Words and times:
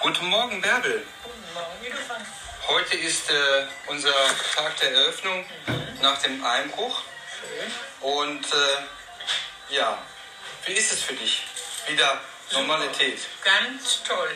Guten 0.00 0.28
Morgen, 0.28 0.62
Bärbel. 0.62 1.04
Guten 1.22 1.52
Morgen, 1.52 1.84
Wiederfang. 1.84 2.24
Heute 2.68 2.96
ist 2.96 3.28
äh, 3.28 3.66
unser 3.86 4.14
Tag 4.56 4.74
der 4.80 4.92
Eröffnung 4.92 5.44
nach 6.00 6.16
dem 6.22 6.42
Einbruch. 6.42 7.02
Und 8.00 8.46
äh, 8.46 9.74
ja, 9.74 9.98
wie 10.64 10.72
ist 10.72 10.94
es 10.94 11.02
für 11.02 11.12
dich? 11.12 11.42
Wieder 11.86 12.18
Normalität. 12.52 13.18
Ganz 13.44 14.02
toll. 14.02 14.30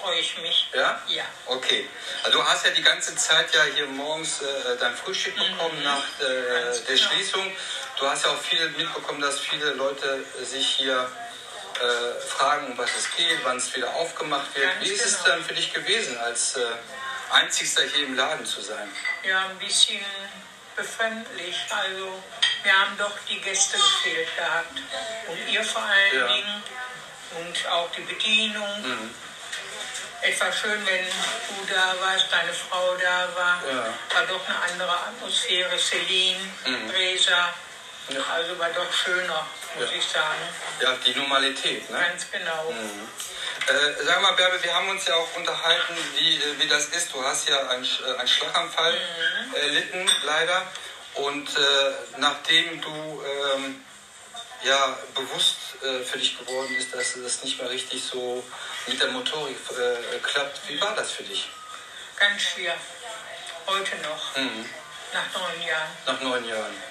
Freue 0.00 0.18
ich 0.18 0.38
mich. 0.38 0.70
Ja? 0.74 1.02
Ja. 1.08 1.24
Okay. 1.44 1.86
Also 2.22 2.38
du 2.38 2.44
hast 2.46 2.64
ja 2.64 2.70
die 2.70 2.82
ganze 2.82 3.14
Zeit 3.14 3.54
ja 3.54 3.64
hier 3.64 3.88
morgens 3.88 4.40
äh, 4.40 4.78
dein 4.80 4.96
Frühstück 4.96 5.36
bekommen 5.36 5.82
nach 5.84 6.04
äh, 6.20 6.24
der 6.24 6.72
genau. 6.86 7.10
Schließung. 7.10 7.52
Du 7.98 8.06
hast 8.06 8.24
ja 8.24 8.30
auch 8.30 8.40
viel 8.40 8.66
mitbekommen, 8.70 9.20
dass 9.20 9.40
viele 9.40 9.74
Leute 9.74 10.24
sich 10.42 10.66
hier 10.66 11.06
äh, 11.82 12.20
fragen, 12.20 12.66
um 12.68 12.78
was 12.78 12.90
es 12.96 13.10
geht, 13.16 13.38
wann 13.44 13.56
es 13.56 13.74
wieder 13.74 13.90
aufgemacht 13.94 14.54
wird. 14.54 14.72
Ganz 14.74 14.84
Wie 14.84 14.92
ist 14.92 15.04
es 15.04 15.16
genau. 15.22 15.36
dann 15.36 15.44
für 15.44 15.54
dich 15.54 15.72
gewesen, 15.72 16.16
als 16.18 16.56
äh, 16.56 16.64
Einzigster 17.32 17.82
hier 17.82 18.06
im 18.06 18.14
Laden 18.14 18.46
zu 18.46 18.60
sein? 18.60 18.88
Ja, 19.24 19.46
ein 19.48 19.58
bisschen 19.58 20.00
befremdlich. 20.76 21.56
Also, 21.70 22.22
wir 22.62 22.72
haben 22.72 22.96
doch 22.98 23.12
die 23.28 23.40
Gäste 23.40 23.76
gefehlt 23.76 24.28
gehabt. 24.36 24.78
Und 25.28 25.48
ihr 25.48 25.64
vor 25.64 25.82
allen 25.82 26.18
Ja. 26.20 26.26
Dingen. 26.28 26.62
Und 27.38 27.66
auch 27.68 27.90
die 27.92 28.02
Bedienung. 28.02 28.84
Etwas 30.20 30.60
schön, 30.60 30.86
wenn 30.86 31.04
du 31.06 31.74
da 31.74 31.94
warst, 32.00 32.26
deine 32.30 32.52
Frau 32.52 32.94
da 32.94 33.28
war. 33.34 33.62
Ja. 33.66 33.86
War 34.14 34.26
doch 34.28 34.48
eine 34.48 34.58
andere 34.70 34.92
Atmosphäre. 34.92 35.76
Celine, 35.78 36.38
Resa. 36.94 37.52
Also 38.32 38.58
war 38.58 38.68
doch 38.70 38.92
schöner, 38.92 39.46
muss 39.76 39.90
Ja. 39.90 39.96
ich 39.96 40.04
sagen. 40.04 40.42
Ja, 40.80 40.94
die 41.04 41.14
Normalität, 41.14 41.88
ne? 41.90 41.98
Ganz 41.98 42.30
genau. 42.30 42.70
Äh, 43.68 44.04
sag 44.04 44.20
mal, 44.22 44.32
Bärbel, 44.32 44.62
wir 44.62 44.74
haben 44.74 44.88
uns 44.88 45.06
ja 45.06 45.14
auch 45.14 45.36
unterhalten, 45.36 45.96
wie, 46.16 46.36
äh, 46.36 46.58
wie 46.58 46.66
das 46.68 46.86
ist. 46.86 47.12
Du 47.12 47.22
hast 47.24 47.48
ja 47.48 47.68
einen, 47.68 47.84
äh, 47.84 48.18
einen 48.18 48.28
Schlaganfall 48.28 48.96
erlitten, 49.54 50.10
leider. 50.24 50.66
Und 51.14 51.48
äh, 51.48 51.92
nachdem 52.18 52.80
du 52.80 53.22
ähm, 53.54 53.84
ja, 54.64 54.96
bewusst 55.14 55.56
äh, 55.82 56.02
für 56.04 56.18
dich 56.18 56.38
geworden 56.38 56.74
ist, 56.76 56.94
dass 56.94 57.14
das 57.22 57.44
nicht 57.44 57.60
mehr 57.60 57.70
richtig 57.70 58.02
so 58.02 58.42
mit 58.86 59.00
der 59.00 59.08
Motorik 59.08 59.56
äh, 59.70 60.18
klappt, 60.18 60.60
wie 60.68 60.80
war 60.80 60.94
das 60.94 61.10
für 61.12 61.22
dich 61.24 61.48
Ganz 62.18 62.40
schwer. 62.42 62.74
Heute 63.66 63.96
noch. 63.98 64.36
Mhm. 64.36 64.64
Nach 65.12 65.40
neun 65.40 65.62
Jahren. 65.66 65.90
nach 66.06 66.20
neun 66.20 66.48
Jahren? 66.48 66.82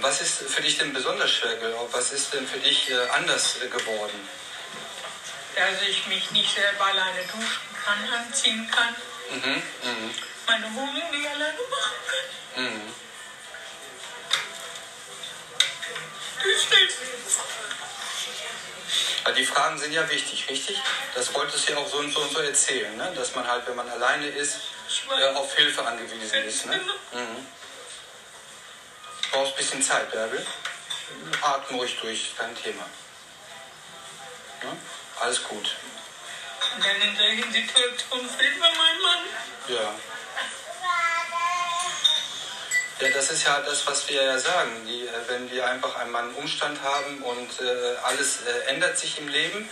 Was 0.00 0.20
ist 0.20 0.38
für 0.48 0.62
dich 0.62 0.78
denn 0.78 0.92
besonders 0.92 1.30
schwer 1.30 1.56
gelaufen? 1.56 1.92
Was 1.92 2.12
ist 2.12 2.32
denn 2.34 2.46
für 2.46 2.58
dich 2.58 2.90
äh, 2.90 3.08
anders 3.14 3.56
äh, 3.62 3.68
geworden? 3.68 4.28
dass 5.56 5.80
ich 5.88 6.06
mich 6.06 6.30
nicht 6.32 6.54
selber 6.54 6.84
alleine 6.84 7.22
duschen 7.32 7.74
kann, 7.82 8.12
anziehen 8.12 8.70
kann, 8.70 8.94
Mhm, 9.30 9.62
mhm, 9.82 10.14
meine 10.46 10.66
Wohnung 10.74 11.10
nicht 11.10 11.26
alleine 11.26 11.58
machen 11.70 11.96
kann. 12.06 12.64
mhm. 12.64 12.92
Die 19.36 19.44
Fragen 19.44 19.78
sind 19.78 19.92
ja 19.92 20.08
wichtig, 20.08 20.48
richtig? 20.48 20.78
Das 21.14 21.34
wolltest 21.34 21.68
du 21.68 21.72
ja 21.72 21.78
auch 21.78 21.88
so 21.88 21.98
und 21.98 22.10
so 22.12 22.20
und 22.20 22.32
so 22.32 22.40
erzählen, 22.40 22.96
ne? 22.96 23.12
dass 23.14 23.34
man 23.34 23.46
halt, 23.46 23.66
wenn 23.66 23.76
man 23.76 23.88
alleine 23.90 24.28
ist, 24.28 24.56
äh, 25.18 25.24
auf 25.34 25.54
Hilfe 25.54 25.84
angewiesen 25.84 26.44
ist. 26.44 26.64
Ne? 26.66 26.76
Mhm. 27.12 27.46
Du 29.36 29.42
brauchst 29.42 29.52
ein 29.52 29.58
bisschen 29.58 29.82
Zeit, 29.82 30.10
Bärbel. 30.12 30.46
Atme 31.42 31.76
ruhig 31.76 31.94
durch, 32.00 32.34
kein 32.38 32.56
Thema. 32.56 32.84
Ne? 34.62 34.74
Alles 35.20 35.42
gut. 35.44 35.76
Und 36.74 36.82
dann 36.82 37.02
in 37.02 37.14
solchen 37.14 37.52
Situationen 37.52 38.30
fehlt 38.30 38.58
mir 38.58 38.70
mein 38.78 39.02
Mann. 39.02 39.18
Ja. 39.68 39.94
Ja, 42.98 43.10
das 43.10 43.30
ist 43.30 43.44
ja 43.46 43.60
das, 43.60 43.86
was 43.86 44.08
wir 44.08 44.22
ja 44.22 44.38
sagen. 44.38 44.86
Die, 44.86 45.06
äh, 45.06 45.10
wenn 45.28 45.50
wir 45.50 45.68
einfach 45.68 45.96
einmal 45.96 46.22
einen 46.22 46.34
Umstand 46.36 46.80
haben 46.82 47.22
und 47.22 47.60
äh, 47.60 47.96
alles 48.04 48.38
äh, 48.40 48.70
ändert 48.70 48.96
sich 48.96 49.18
im 49.18 49.28
Leben, 49.28 49.68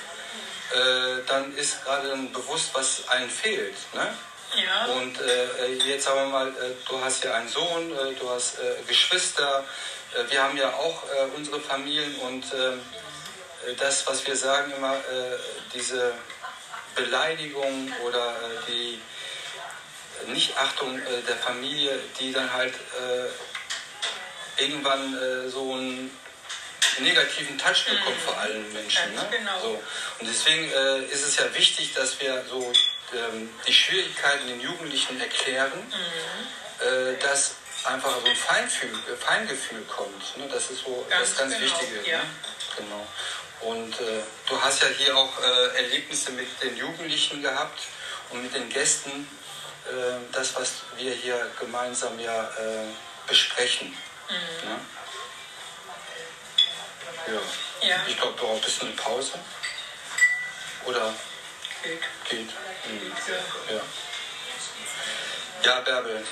äh, 0.75 1.25
dann 1.27 1.57
ist 1.57 1.83
gerade 1.85 2.09
dann 2.09 2.31
bewusst, 2.33 2.69
was 2.75 3.09
einem 3.09 3.31
fehlt. 3.31 3.77
Ne? 3.95 4.15
Ja, 4.63 4.87
Und 4.87 5.21
äh, 5.21 5.75
jetzt 5.87 6.05
sagen 6.05 6.21
wir 6.21 6.27
mal, 6.27 6.49
äh, 6.49 6.75
du 6.89 7.01
hast 7.01 7.25
ja 7.25 7.35
einen 7.35 7.49
Sohn, 7.49 7.93
äh, 7.93 8.15
du 8.15 8.31
hast 8.31 8.59
Geschwister, 8.87 9.65
wir 10.29 10.43
haben 10.43 10.57
ja 10.57 10.69
auch 10.75 11.03
unsere 11.37 11.59
Familien 11.59 12.15
und 12.21 12.45
ähm, 12.55 12.81
äh, 13.67 13.75
das, 13.75 14.07
was 14.07 14.25
wir 14.27 14.37
sagen 14.37 14.73
immer, 14.77 14.97
diese 15.75 16.13
Beleidigung 16.95 17.93
oder 18.07 18.37
die 18.69 19.01
Nichtachtung 20.29 21.01
der 21.27 21.37
Familie, 21.37 21.99
die 22.21 22.33
dann 22.33 22.53
halt 22.53 22.75
irgendwann 24.59 25.15
äh, 25.15 25.49
so 25.49 25.73
einen 25.73 26.11
negativen 27.01 27.59
Touch 27.59 27.87
bekommt 27.87 28.21
vor 28.25 28.39
allen 28.39 28.73
Menschen. 28.73 29.15
Ne? 29.15 29.27
genau. 29.31 29.61
So. 29.61 29.83
Und 30.21 30.29
deswegen 30.29 30.71
äh, 30.71 31.05
ist 31.07 31.27
es 31.27 31.37
ja 31.37 31.53
wichtig, 31.55 31.93
dass 31.95 32.21
wir 32.21 32.45
so 32.49 32.73
ähm, 33.13 33.51
die 33.67 33.73
Schwierigkeiten 33.73 34.47
den 34.49 34.61
Jugendlichen 34.61 35.21
erklären, 35.21 35.93
äh, 36.81 37.21
dass 37.23 37.57
einfach 37.85 38.19
so 38.21 38.27
ein 38.27 38.37
Feinfühl, 38.37 38.91
äh, 38.91 39.17
Feingefühl 39.17 39.83
kommt. 39.83 40.37
Ne? 40.37 40.49
Das 40.51 40.71
ist 40.71 40.85
so 40.85 41.05
Ganz 41.09 41.31
das 41.31 41.39
ganz 41.39 41.55
genau, 41.55 41.65
Wichtige. 41.65 42.11
ja. 42.11 42.19
Ne? 42.19 42.25
Genau. 42.77 43.07
Und 43.61 44.01
äh, 44.01 44.23
du 44.49 44.61
hast 44.61 44.83
ja 44.83 44.89
hier 44.89 45.17
auch 45.17 45.41
äh, 45.41 45.77
Erlebnisse 45.77 46.33
mit 46.33 46.49
den 46.63 46.77
Jugendlichen 46.77 47.43
gehabt 47.43 47.81
und 48.31 48.43
mit 48.43 48.55
den 48.55 48.69
Gästen. 48.69 49.29
Äh, 49.87 50.33
das, 50.33 50.55
was 50.57 50.73
wir 50.97 51.13
hier 51.13 51.51
gemeinsam 51.59 52.19
ja 52.19 52.45
äh, 52.59 52.87
besprechen. 53.27 53.89
Mhm. 54.29 54.69
Ne? 54.69 54.81
Ja. 57.27 57.89
Ja. 57.89 57.97
Ich 58.09 58.17
glaube, 58.17 58.35
du 58.39 58.47
brauchst 58.47 58.63
ein 58.63 58.65
bisschen 58.65 58.89
eine 58.89 58.97
Pause. 58.97 59.33
Oder 60.87 61.15
geht. 61.85 62.01
geht? 62.31 62.49
Mhm. 62.87 63.13
Ja. 63.69 63.81
Ja. 65.63 65.81
Bärbel, 65.81 66.25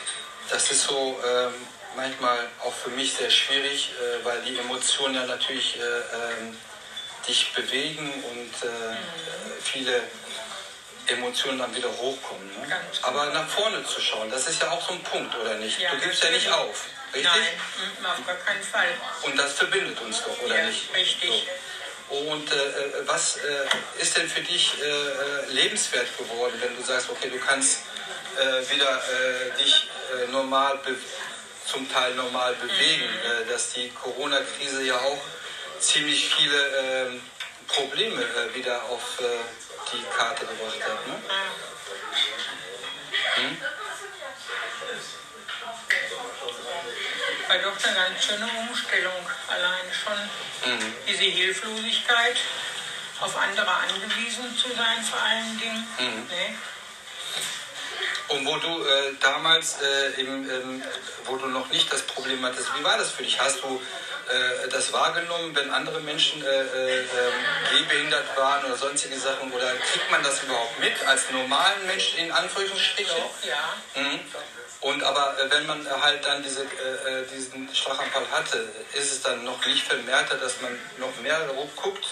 das 0.50 0.70
ist 0.70 0.82
so 0.84 1.20
ähm, 1.26 1.54
manchmal 1.96 2.38
auch 2.64 2.74
für 2.74 2.90
mich 2.90 3.14
sehr 3.14 3.30
schwierig, 3.30 3.90
äh, 3.92 4.24
weil 4.24 4.40
die 4.42 4.58
Emotionen 4.58 5.14
ja 5.14 5.26
natürlich 5.26 5.78
äh, 5.78 5.82
ähm, 5.82 6.56
dich 7.26 7.52
bewegen 7.54 8.12
und 8.30 8.68
äh, 8.68 8.96
viele 9.62 10.02
Emotionen 11.06 11.58
dann 11.58 11.74
wieder 11.74 11.90
hochkommen. 11.90 12.46
Ne? 12.48 12.62
Genau. 12.62 12.76
Aber 13.02 13.26
nach 13.32 13.48
vorne 13.48 13.84
zu 13.84 14.00
schauen, 14.00 14.30
das 14.30 14.46
ist 14.48 14.62
ja 14.62 14.70
auch 14.70 14.86
so 14.86 14.94
ein 14.94 15.02
Punkt, 15.02 15.34
oder 15.36 15.54
nicht? 15.54 15.80
Ja, 15.80 15.90
du 15.90 15.98
gibst 15.98 16.22
ja 16.22 16.30
nicht 16.30 16.50
auf, 16.50 16.86
richtig? 17.14 17.24
Nein, 17.24 17.94
mm, 18.00 18.06
auf 18.06 18.26
gar 18.26 18.36
keinen 18.36 18.62
Fall. 18.62 18.88
Und 19.22 19.38
das 19.38 19.52
verbindet 19.54 20.00
uns 20.00 20.22
doch, 20.22 20.40
oder 20.42 20.56
Ja, 20.56 20.66
nicht? 20.66 20.94
richtig. 20.94 21.30
So. 21.30 21.42
Und 22.12 22.52
äh, 22.52 22.54
äh, 22.54 23.06
was 23.06 23.36
äh, 23.38 24.02
ist 24.02 24.18
denn 24.18 24.28
für 24.28 24.42
dich 24.42 24.74
äh, 24.82 24.84
äh, 24.84 25.52
lebenswert 25.52 26.06
geworden, 26.18 26.52
wenn 26.60 26.76
du 26.76 26.82
sagst, 26.82 27.08
okay, 27.08 27.30
du 27.30 27.38
kannst 27.38 27.78
äh, 28.38 28.70
wieder 28.70 29.00
dich 29.58 29.88
normal, 30.30 30.78
zum 31.66 31.90
Teil 31.90 32.14
normal 32.14 32.54
bewegen, 32.54 33.04
Mhm. 33.04 33.48
dass 33.48 33.72
die 33.72 33.88
Corona-Krise 33.90 34.82
ja 34.82 34.98
auch 34.98 35.22
ziemlich 35.80 36.28
viele 36.34 36.66
ähm, 36.76 37.22
Probleme 37.66 38.22
wieder 38.54 38.82
auf 38.84 39.18
die 39.92 40.04
Karte 40.16 40.44
gebracht 40.44 40.82
hat. 40.82 41.06
Ne? 41.06 41.22
Hm? 43.36 43.56
War 47.52 47.58
doch 47.58 47.84
eine 47.84 47.94
ganz 47.94 48.24
schöne 48.24 48.48
Umstellung. 48.66 49.28
Allein 49.46 49.84
schon 49.92 50.72
Mhm. 50.72 50.94
diese 51.06 51.24
Hilflosigkeit, 51.24 52.36
auf 53.20 53.36
andere 53.36 53.70
angewiesen 53.70 54.56
zu 54.56 54.70
sein 54.70 55.04
vor 55.04 55.20
allen 55.20 55.60
Dingen. 55.60 55.86
Mhm. 55.98 56.28
Ne? 56.30 56.54
Und 58.28 58.46
wo 58.46 58.56
du 58.56 58.82
äh, 58.82 59.12
damals, 59.20 59.82
äh, 59.82 60.20
im, 60.22 60.50
ähm, 60.50 60.82
wo 61.26 61.36
du 61.36 61.46
noch 61.48 61.68
nicht 61.68 61.92
das 61.92 62.00
Problem 62.02 62.42
hattest, 62.42 62.68
wie 62.78 62.84
war 62.84 62.96
das 62.96 63.10
für 63.10 63.22
dich? 63.22 63.38
Hast 63.38 63.62
du 63.62 63.82
äh, 64.30 64.68
das 64.70 64.90
wahrgenommen, 64.94 65.54
wenn 65.54 65.70
andere 65.70 66.00
Menschen 66.00 66.42
äh, 66.42 66.46
äh, 66.48 67.00
ähm, 67.00 67.06
gehbehindert 67.70 68.34
waren 68.34 68.64
oder 68.64 68.76
sonstige 68.76 69.18
Sachen? 69.18 69.52
Oder 69.52 69.74
kriegt 69.74 70.10
man 70.10 70.22
das 70.22 70.42
überhaupt 70.42 70.78
mit 70.80 70.94
als 71.06 71.30
normalen 71.30 71.86
Mensch 71.86 72.14
in 72.14 72.32
Anführungsstrichen? 72.32 73.14
Doch, 73.14 73.46
ja. 73.46 73.74
Mhm. 74.00 74.20
Und 74.82 75.02
aber 75.04 75.38
äh, 75.38 75.48
wenn 75.48 75.66
man 75.66 75.88
halt 76.02 76.24
dann 76.24 76.42
diese, 76.42 76.62
äh, 76.62 77.20
äh, 77.20 77.26
diesen 77.28 77.72
Schlaganfall 77.72 78.28
hatte, 78.32 78.68
ist 78.94 79.12
es 79.12 79.22
dann 79.22 79.44
noch 79.44 79.64
nicht 79.64 79.86
vermehrter, 79.86 80.36
dass 80.36 80.60
man 80.60 80.76
noch 80.98 81.16
mehr 81.22 81.38
darauf 81.38 81.74
guckt, 81.76 82.04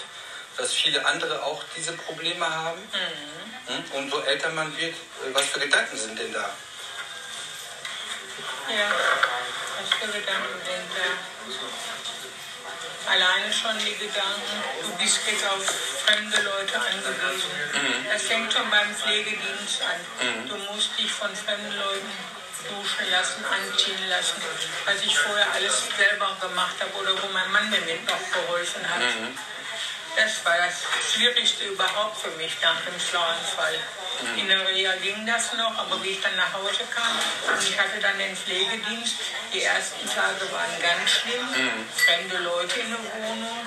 dass 0.55 0.71
viele 0.71 1.05
andere 1.05 1.43
auch 1.43 1.61
diese 1.75 1.91
Probleme 1.91 2.49
haben? 2.49 2.79
Mhm. 2.79 3.97
Und 3.97 4.09
so 4.09 4.21
älter 4.21 4.49
man 4.51 4.75
wird, 4.77 4.93
äh, 4.93 5.33
was 5.33 5.45
für 5.47 5.59
Gedanken 5.59 5.97
sind 5.97 6.17
denn 6.17 6.31
da? 6.31 6.49
Ja, 8.69 8.89
was 9.77 9.89
für 9.99 10.07
Gedanken 10.07 10.61
sind 10.65 10.87
da? 10.95 11.11
Alleine 13.11 13.51
schon 13.51 13.77
die 13.79 13.97
Gedanken, 13.97 14.63
du 14.81 15.03
bist 15.03 15.19
jetzt 15.29 15.45
auf 15.45 15.65
fremde 16.05 16.41
Leute 16.41 16.79
angewiesen. 16.79 17.51
Mhm. 17.73 18.05
Das 18.09 18.21
fängt 18.21 18.53
schon 18.53 18.69
beim 18.69 18.95
Pflegedienst 18.95 19.81
an. 19.81 19.99
Mhm. 20.25 20.47
Du 20.47 20.55
musst 20.71 20.97
dich 20.97 21.11
von 21.11 21.35
fremden 21.35 21.75
Leuten 21.75 22.11
duschen 22.67 23.09
lassen, 23.11 23.43
anziehen 23.45 24.09
lassen, 24.09 24.41
was 24.85 25.01
ich 25.01 25.17
vorher 25.17 25.51
alles 25.53 25.83
selber 25.97 26.35
gemacht 26.41 26.75
habe 26.79 26.93
oder 27.01 27.21
wo 27.21 27.27
mein 27.33 27.51
Mann 27.51 27.69
mir 27.69 27.81
mit 27.81 28.05
noch 28.05 28.19
geholfen 28.31 28.81
hat. 28.89 28.99
Mhm. 28.99 29.37
Das 30.15 30.43
war 30.43 30.57
das 30.57 30.83
Schwierigste 31.13 31.65
überhaupt 31.65 32.19
für 32.19 32.31
mich 32.31 32.51
nach 32.61 32.81
dem 32.81 32.99
Schlaganfall. 32.99 33.79
Mhm. 34.21 34.39
In 34.39 34.47
der 34.47 34.67
Reha 34.67 34.95
ging 34.97 35.25
das 35.25 35.53
noch, 35.53 35.77
aber 35.77 36.03
wie 36.03 36.09
ich 36.09 36.21
dann 36.21 36.35
nach 36.35 36.51
Hause 36.53 36.83
kam 36.93 37.15
und 37.47 37.63
ich 37.63 37.79
hatte 37.79 37.99
dann 38.01 38.17
den 38.17 38.35
Pflegedienst, 38.35 39.15
die 39.53 39.63
ersten 39.63 40.05
Tage 40.07 40.51
waren 40.51 40.81
ganz 40.81 41.09
schlimm, 41.09 41.47
mhm. 41.47 41.87
fremde 41.95 42.37
Leute 42.39 42.79
in 42.81 42.89
der 42.89 43.23
Wohnung. 43.23 43.65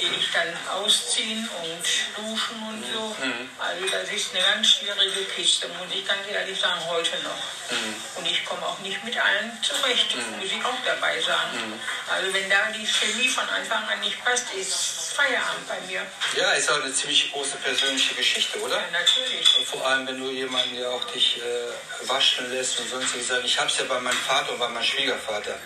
Die 0.00 0.06
ich 0.06 0.30
dann 0.32 0.54
ausziehen 0.70 1.48
und 1.62 1.84
duschen 2.16 2.62
und 2.62 2.84
so. 2.92 3.16
Mhm. 3.18 3.50
Also 3.58 3.86
das 3.90 4.12
ist 4.12 4.34
eine 4.34 4.44
ganz 4.44 4.66
schwierige 4.68 5.24
Kiste, 5.34 5.68
muss 5.68 5.88
ich 5.92 6.06
ganz 6.06 6.20
ehrlich 6.30 6.58
sagen, 6.58 6.80
heute 6.88 7.16
noch. 7.22 7.42
Mhm. 7.70 7.94
Und 8.16 8.26
ich 8.26 8.44
komme 8.44 8.64
auch 8.64 8.78
nicht 8.78 9.02
mit 9.04 9.16
allen 9.18 9.58
zurecht, 9.62 10.14
mhm. 10.14 10.38
muss 10.38 10.52
ich 10.52 10.64
auch 10.64 10.78
dabei 10.84 11.20
sagen. 11.20 11.58
Mhm. 11.58 11.80
Also 12.08 12.32
wenn 12.32 12.48
da 12.48 12.70
die 12.70 12.86
Chemie 12.86 13.28
von 13.28 13.48
Anfang 13.48 13.88
an 13.88 14.00
nicht 14.00 14.24
passt, 14.24 14.46
ist 14.54 15.12
Feierabend 15.14 15.66
bei 15.66 15.80
mir. 15.88 16.06
Ja, 16.36 16.52
ist 16.52 16.70
auch 16.70 16.80
eine 16.80 16.92
ziemlich 16.92 17.32
große 17.32 17.56
persönliche 17.56 18.14
Geschichte, 18.14 18.60
oder? 18.60 18.76
Ja, 18.76 18.90
natürlich. 18.92 19.56
Und 19.58 19.66
vor 19.66 19.84
allem, 19.84 20.06
wenn 20.06 20.20
du 20.20 20.30
jemanden 20.30 20.78
ja 20.78 20.88
auch 20.90 21.04
dich 21.10 21.38
äh, 21.38 22.08
waschen 22.08 22.50
lässt 22.52 22.78
und 22.78 22.88
sonst 22.88 23.26
sagen. 23.26 23.44
Ich 23.44 23.58
habe 23.58 23.68
es 23.70 23.78
ja 23.78 23.84
bei 23.84 23.98
meinem 24.00 24.18
Vater 24.18 24.52
und 24.52 24.58
bei 24.58 24.68
meinem 24.68 24.84
Schwiegervater, 24.84 25.58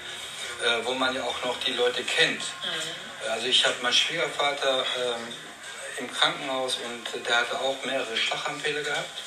äh, 0.65 0.85
wo 0.85 0.95
man 0.95 1.15
ja 1.15 1.23
auch 1.23 1.45
noch 1.45 1.59
die 1.61 1.73
Leute 1.73 2.03
kennt. 2.05 2.41
Mhm 2.41 3.13
also 3.31 3.47
ich 3.47 3.65
habe 3.65 3.77
meinen 3.83 3.93
Schwiegervater 3.93 4.85
ähm, 4.99 5.35
im 5.99 6.13
Krankenhaus 6.13 6.79
und 6.85 7.27
der 7.27 7.37
hatte 7.37 7.59
auch 7.61 7.77
mehrere 7.85 8.17
Schlaganfälle 8.17 8.83
gehabt. 8.83 9.23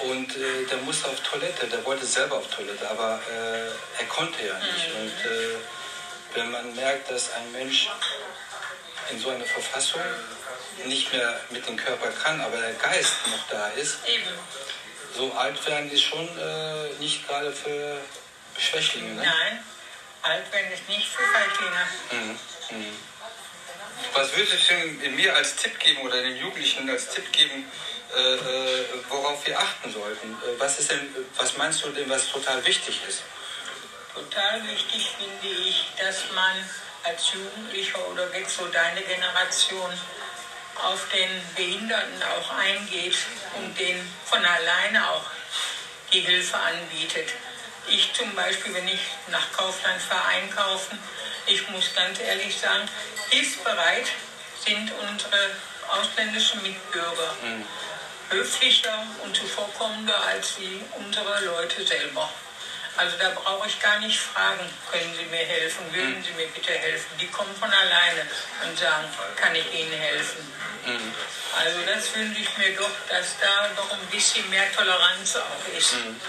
Und 0.00 0.36
äh, 0.36 0.66
der 0.70 0.78
musste 0.78 1.08
auf 1.08 1.20
Toilette, 1.20 1.66
der 1.66 1.84
wollte 1.84 2.04
selber 2.04 2.36
auf 2.36 2.46
Toilette, 2.48 2.88
aber 2.88 3.18
äh, 3.32 4.00
er 4.00 4.06
konnte 4.08 4.46
ja 4.46 4.54
nicht. 4.58 4.94
Mhm. 4.94 5.00
Und 5.00 5.30
äh, 5.30 5.56
wenn 6.34 6.50
man 6.50 6.74
merkt, 6.74 7.10
dass 7.10 7.32
ein 7.32 7.50
Mensch 7.52 7.88
in 9.10 9.18
so 9.18 9.30
einer 9.30 9.44
Verfassung 9.44 10.02
nicht 10.84 11.12
mehr 11.12 11.40
mit 11.50 11.66
dem 11.66 11.76
Körper 11.76 12.10
kann, 12.10 12.40
aber 12.42 12.58
der 12.58 12.74
Geist 12.74 13.14
noch 13.28 13.48
da 13.48 13.68
ist, 13.68 13.96
Eben. 14.06 14.24
so 15.16 15.32
alt 15.32 15.64
werden 15.66 15.90
ist 15.90 16.02
schon 16.02 16.28
äh, 16.38 16.92
nicht 16.98 17.26
gerade 17.26 17.50
für 17.50 17.98
Schwächlinge. 18.58 19.14
Ne? 19.14 19.22
Nein, 19.22 19.64
alt 20.26 20.52
werden 20.52 20.72
ist 20.72 20.88
nicht 20.88 21.08
für 21.08 21.22
Feiglinge. 21.22 21.86
Mhm. 22.12 22.78
Mhm. 22.78 22.96
Was 24.12 24.36
würdest 24.36 24.70
du 24.70 24.74
denn 24.74 25.14
mir 25.14 25.34
als 25.34 25.56
Tipp 25.56 25.78
geben 25.78 26.02
oder 26.02 26.20
den 26.22 26.36
Jugendlichen 26.36 26.88
als 26.90 27.08
Tipp 27.08 27.30
geben, 27.32 27.70
äh, 28.14 28.34
äh, 28.34 28.84
worauf 29.08 29.46
wir 29.46 29.58
achten 29.58 29.92
sollten? 29.92 30.32
Äh, 30.32 30.58
was 30.58 30.78
ist 30.78 30.90
denn, 30.90 31.14
was 31.36 31.56
meinst 31.56 31.84
du 31.84 31.90
denn, 31.90 32.08
was 32.08 32.28
total 32.28 32.64
wichtig 32.64 33.00
ist? 33.08 33.22
Total 34.14 34.62
wichtig 34.66 35.10
finde 35.18 35.54
ich, 35.60 35.86
dass 35.98 36.30
man 36.34 36.56
als 37.04 37.32
Jugendlicher 37.32 37.98
oder 38.08 38.34
jetzt 38.36 38.56
so 38.56 38.66
deine 38.66 39.02
Generation 39.02 39.92
auf 40.82 41.06
den 41.10 41.30
Behinderten 41.54 42.22
auch 42.22 42.50
eingeht 42.56 43.16
und 43.56 43.78
denen 43.78 44.12
von 44.24 44.44
alleine 44.44 45.10
auch 45.10 45.24
die 46.12 46.20
Hilfe 46.20 46.56
anbietet. 46.56 47.30
Ich 47.88 48.12
zum 48.14 48.34
Beispiel, 48.34 48.74
wenn 48.74 48.88
ich 48.88 49.00
nach 49.28 49.52
Kaufland 49.52 50.00
fahre 50.02 50.26
einkaufen, 50.28 50.98
ich 51.46 51.68
muss 51.68 51.94
ganz 51.94 52.18
ehrlich 52.18 52.58
sagen, 52.58 52.88
hilfsbereit 53.30 54.08
sind 54.64 54.90
unsere 55.08 55.50
ausländischen 55.88 56.62
Mitbürger. 56.62 57.36
Mhm. 57.42 57.64
Höflicher 58.28 59.06
und 59.22 59.36
zuvorkommender 59.36 60.20
als 60.24 60.58
wie 60.58 60.82
unsere 60.98 61.44
Leute 61.44 61.86
selber. 61.86 62.28
Also 62.96 63.16
da 63.18 63.30
brauche 63.30 63.68
ich 63.68 63.78
gar 63.80 64.00
nicht 64.00 64.18
fragen, 64.18 64.68
können 64.90 65.14
Sie 65.16 65.26
mir 65.26 65.44
helfen, 65.44 65.84
würden 65.92 66.18
mhm. 66.18 66.24
Sie 66.24 66.32
mir 66.32 66.48
bitte 66.48 66.72
helfen. 66.72 67.06
Die 67.20 67.28
kommen 67.28 67.54
von 67.54 67.70
alleine 67.70 68.26
und 68.64 68.78
sagen, 68.78 69.06
kann 69.36 69.54
ich 69.54 69.72
Ihnen 69.72 69.92
helfen. 69.92 70.52
Mhm. 70.86 71.12
Also 71.56 71.78
das 71.86 72.14
wünsche 72.16 72.40
ich 72.40 72.58
mir 72.58 72.74
doch, 72.74 72.90
dass 73.08 73.38
da 73.38 73.68
noch 73.76 73.92
ein 73.92 74.06
bisschen 74.10 74.48
mehr 74.50 74.72
Toleranz 74.72 75.36
auch 75.36 75.78
ist. 75.78 75.94
Mhm. 75.94 76.20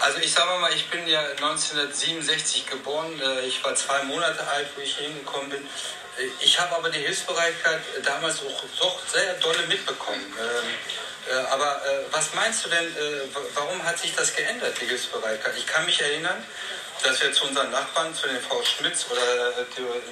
Also 0.00 0.18
ich 0.18 0.32
sage 0.32 0.58
mal, 0.58 0.72
ich 0.72 0.88
bin 0.88 1.06
ja 1.06 1.20
1967 1.20 2.66
geboren. 2.66 3.20
Äh, 3.20 3.46
ich 3.46 3.62
war 3.62 3.74
zwei 3.74 4.02
Monate 4.04 4.46
alt, 4.48 4.68
wo 4.74 4.80
ich 4.80 4.96
hingekommen 4.96 5.50
bin. 5.50 5.60
Äh, 5.60 6.26
ich 6.40 6.58
habe 6.58 6.74
aber 6.74 6.88
die 6.88 7.00
Hilfsbereitschaft 7.00 7.84
damals 8.02 8.38
auch 8.38 8.64
doch 8.78 8.98
sehr 9.06 9.34
dolle 9.34 9.66
mitbekommen. 9.66 10.24
Ähm, 10.40 11.34
äh, 11.36 11.46
aber 11.50 11.82
was 12.12 12.32
meinst 12.32 12.64
du 12.64 12.70
denn, 12.70 12.86
warum 13.54 13.84
hat 13.84 13.98
sich 13.98 14.14
das 14.16 14.34
geändert, 14.34 14.74
die 14.80 14.86
Hilfsbereitschaft? 14.86 15.58
Ich 15.58 15.66
kann 15.66 15.84
mich 15.84 16.00
erinnern, 16.00 16.42
dass 17.02 17.20
wir 17.20 17.30
zu 17.32 17.44
unseren 17.44 17.70
Nachbarn, 17.70 18.14
zu 18.14 18.26
den 18.26 18.40
Frau 18.40 18.62
Schmitz 18.64 19.06
oder 19.10 19.66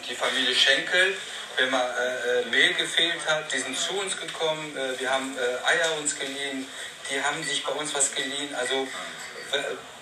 die 0.09 0.15
Familie 0.15 0.55
Schenkel, 0.55 1.17
wenn 1.57 1.71
mal 1.71 2.45
Mehl 2.51 2.75
gefehlt 2.75 3.27
hat, 3.27 3.51
die 3.53 3.59
sind 3.59 3.77
zu 3.77 3.95
uns 3.95 4.17
gekommen, 4.17 4.77
wir 4.99 5.11
haben 5.11 5.37
Eier 5.65 5.97
uns 5.99 6.17
geliehen, 6.17 6.69
die 7.11 7.23
haben 7.23 7.43
sich 7.43 7.65
bei 7.65 7.73
uns 7.73 7.95
was 7.95 8.13
geliehen. 8.13 8.55
Also 8.55 8.87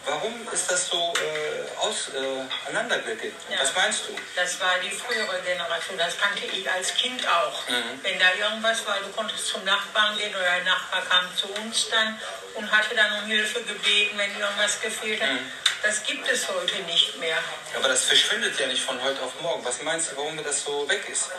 Warum 0.07 0.49
ist 0.53 0.71
das 0.71 0.87
so 0.87 1.13
äh, 1.17 1.77
auseinandergegangen? 1.79 3.35
Äh, 3.51 3.55
ja. 3.55 3.61
Was 3.61 3.75
meinst 3.75 4.03
du? 4.09 4.15
Das 4.37 4.61
war 4.61 4.79
die 4.79 4.91
frühere 4.91 5.41
Generation, 5.45 5.99
das 5.99 6.17
kannte 6.17 6.47
ich 6.47 6.71
als 6.71 6.95
Kind 6.95 7.27
auch. 7.27 7.69
Mhm. 7.69 8.01
Wenn 8.03 8.19
da 8.21 8.27
irgendwas 8.39 8.87
war, 8.87 9.01
du 9.01 9.09
konntest 9.09 9.49
zum 9.49 9.65
Nachbarn 9.65 10.17
gehen 10.17 10.33
oder 10.33 10.45
der 10.45 10.65
Nachbar 10.65 11.03
kam 11.03 11.25
zu 11.37 11.49
uns 11.61 11.91
dann 11.91 12.21
und 12.55 12.71
hatte 12.71 12.95
dann 12.95 13.21
um 13.21 13.27
Hilfe 13.27 13.63
gebeten, 13.63 14.17
wenn 14.17 14.31
irgendwas 14.39 14.81
gefehlt 14.81 15.21
hat. 15.21 15.33
Mhm. 15.33 15.53
Das 15.83 16.03
gibt 16.05 16.29
es 16.29 16.49
heute 16.49 16.77
nicht 16.83 17.19
mehr. 17.19 17.39
Aber 17.75 17.89
das 17.89 18.05
verschwindet 18.05 18.59
ja 18.61 18.69
nicht 18.69 18.83
von 18.83 19.03
heute 19.03 19.21
auf 19.23 19.33
morgen. 19.41 19.65
Was 19.65 19.83
meinst 19.83 20.13
du, 20.13 20.17
warum 20.17 20.43
das 20.43 20.63
so 20.63 20.89
weg 20.89 21.03
ist? 21.11 21.31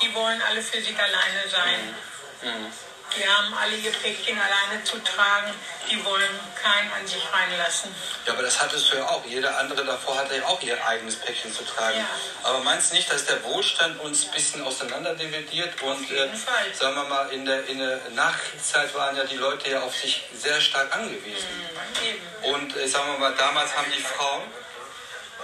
Die 0.00 0.14
wollen 0.14 0.40
alle 0.42 0.62
für 0.62 0.80
sich 0.80 0.96
alleine 0.96 1.48
sein. 1.50 1.94
Mhm. 2.42 2.72
Die 3.16 3.28
haben 3.28 3.54
alle 3.54 3.76
ihr 3.76 3.92
Päckchen 3.92 4.38
alleine 4.38 4.82
zu 4.82 4.98
tragen. 4.98 5.52
Die 5.90 6.02
wollen 6.04 6.40
keinen 6.60 6.90
an 6.92 7.06
sich 7.06 7.22
reinlassen. 7.32 7.94
Ja, 8.26 8.32
aber 8.32 8.42
das 8.42 8.60
hattest 8.60 8.92
du 8.92 8.96
ja 8.96 9.06
auch. 9.08 9.24
Jeder 9.26 9.58
andere 9.58 9.84
davor 9.84 10.16
hatte 10.16 10.36
ja 10.36 10.46
auch 10.46 10.60
ihr 10.62 10.84
eigenes 10.86 11.16
Päckchen 11.16 11.52
zu 11.52 11.64
tragen. 11.64 11.98
Ja. 11.98 12.08
Aber 12.42 12.60
meinst 12.60 12.90
du 12.90 12.96
nicht, 12.96 13.12
dass 13.12 13.26
der 13.26 13.42
Wohlstand 13.44 14.00
uns 14.00 14.24
ein 14.24 14.30
bisschen 14.32 14.64
auseinanderdividiert? 14.64 15.80
Und 15.82 15.92
auf 15.92 16.10
jeden 16.10 16.34
äh, 16.34 16.36
Fall. 16.36 16.74
sagen 16.74 16.96
wir 16.96 17.04
mal, 17.04 17.28
in 17.32 17.44
der, 17.44 17.66
in 17.66 17.78
der 17.78 18.00
Nachkriegszeit 18.14 18.94
waren 18.94 19.16
ja 19.16 19.24
die 19.24 19.36
Leute 19.36 19.70
ja 19.70 19.82
auf 19.82 19.94
sich 19.94 20.24
sehr 20.34 20.60
stark 20.60 20.94
angewiesen. 20.94 21.48
Mhm, 21.60 22.44
und 22.52 22.76
äh, 22.76 22.88
sagen 22.88 23.12
wir 23.12 23.18
mal, 23.18 23.34
damals 23.36 23.76
haben 23.76 23.92
die 23.96 24.02
Frauen 24.02 24.42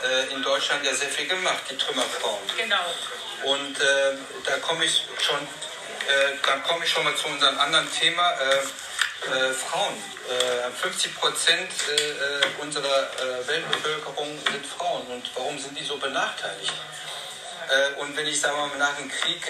äh, 0.02 0.32
in 0.34 0.42
Deutschland 0.42 0.84
ja 0.84 0.94
sehr 0.94 1.08
viel 1.08 1.26
gemacht, 1.26 1.62
die 1.70 1.76
Trümmerfrauen. 1.76 2.40
Genau. 2.56 3.54
Und 3.54 3.80
äh, 3.80 4.16
da 4.44 4.56
komme 4.58 4.84
ich 4.84 5.04
schon 5.18 5.38
dann 6.44 6.62
komme 6.62 6.84
ich 6.84 6.90
schon 6.90 7.04
mal 7.04 7.14
zu 7.16 7.28
unserem 7.28 7.58
anderen 7.58 7.90
Thema. 7.92 8.32
Äh, 8.32 8.60
äh, 9.26 9.52
Frauen. 9.52 9.96
50 10.80 11.16
Prozent 11.16 11.68
unserer 12.60 13.08
Weltbevölkerung 13.46 14.38
sind 14.50 14.64
Frauen. 14.64 15.04
Und 15.08 15.28
warum 15.34 15.58
sind 15.58 15.76
die 15.76 15.82
so 15.82 15.98
benachteiligt? 15.98 16.72
Und 17.98 18.16
wenn 18.16 18.26
ich 18.28 18.40
sagen 18.40 18.56
wir 18.56 18.66
mal, 18.68 18.78
nach 18.78 18.96
dem 18.96 19.10
Krieg 19.10 19.42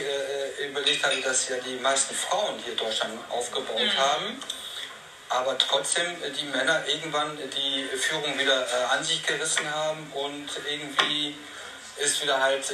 überlegt 0.66 1.04
habe, 1.04 1.20
dass 1.20 1.50
ja 1.50 1.56
die 1.58 1.76
meisten 1.76 2.14
Frauen 2.14 2.58
hier 2.64 2.74
Deutschland 2.76 3.12
aufgebaut 3.28 3.78
mhm. 3.78 3.98
haben, 3.98 4.42
aber 5.28 5.58
trotzdem 5.58 6.16
die 6.40 6.46
Männer 6.46 6.82
irgendwann 6.88 7.36
die 7.36 7.84
Führung 7.98 8.38
wieder 8.38 8.66
an 8.90 9.04
sich 9.04 9.22
gerissen 9.22 9.70
haben 9.74 10.10
und 10.14 10.48
irgendwie 10.66 11.36
ist 12.00 12.22
wieder 12.22 12.40
halt 12.40 12.64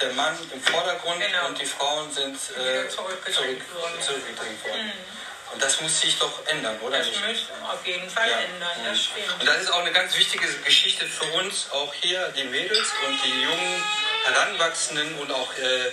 der 0.00 0.12
Mann 0.12 0.36
im 0.52 0.62
Vordergrund 0.62 1.20
genau. 1.20 1.48
und 1.48 1.60
die 1.60 1.66
Frauen 1.66 2.10
sind 2.12 2.36
äh, 2.36 2.88
zurückgedrängt 2.88 3.62
worden. 3.74 4.00
Zurückgedrängt 4.00 4.64
worden. 4.64 4.86
Mhm. 4.86 5.52
Und 5.52 5.62
das 5.62 5.80
muss 5.80 6.00
sich 6.00 6.18
doch 6.18 6.46
ändern, 6.46 6.78
oder 6.80 6.98
das 6.98 7.06
nicht? 7.06 7.18
Das 7.50 7.60
muss 7.60 7.70
auf 7.70 7.86
jeden 7.86 8.08
Fall 8.08 8.28
ja. 8.28 8.38
ändern, 8.38 8.70
das 8.84 8.98
mhm. 8.98 9.02
stimmt. 9.02 9.40
Und 9.40 9.48
das 9.48 9.62
ist 9.62 9.72
auch 9.72 9.80
eine 9.80 9.92
ganz 9.92 10.16
wichtige 10.16 10.46
Geschichte 10.46 11.06
für 11.06 11.24
uns, 11.38 11.70
auch 11.72 11.92
hier 11.94 12.28
die 12.36 12.44
Mädels 12.44 12.92
und 13.06 13.18
die 13.24 13.42
jungen 13.42 13.84
Heranwachsenden 14.26 15.18
und 15.18 15.32
auch 15.32 15.52
äh, 15.56 15.88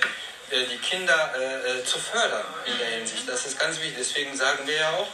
äh 0.56 0.66
die 0.68 0.78
Kinder 0.78 1.34
äh, 1.38 1.80
äh, 1.80 1.84
zu 1.86 1.98
fördern 1.98 2.46
in 2.66 2.78
der 2.78 2.88
Hinsicht. 2.88 3.28
Das 3.28 3.46
ist 3.46 3.58
ganz 3.58 3.78
wichtig. 3.78 3.96
Deswegen 3.98 4.36
sagen 4.36 4.68
wir 4.68 4.76
ja 4.76 4.90
auch, 4.92 5.08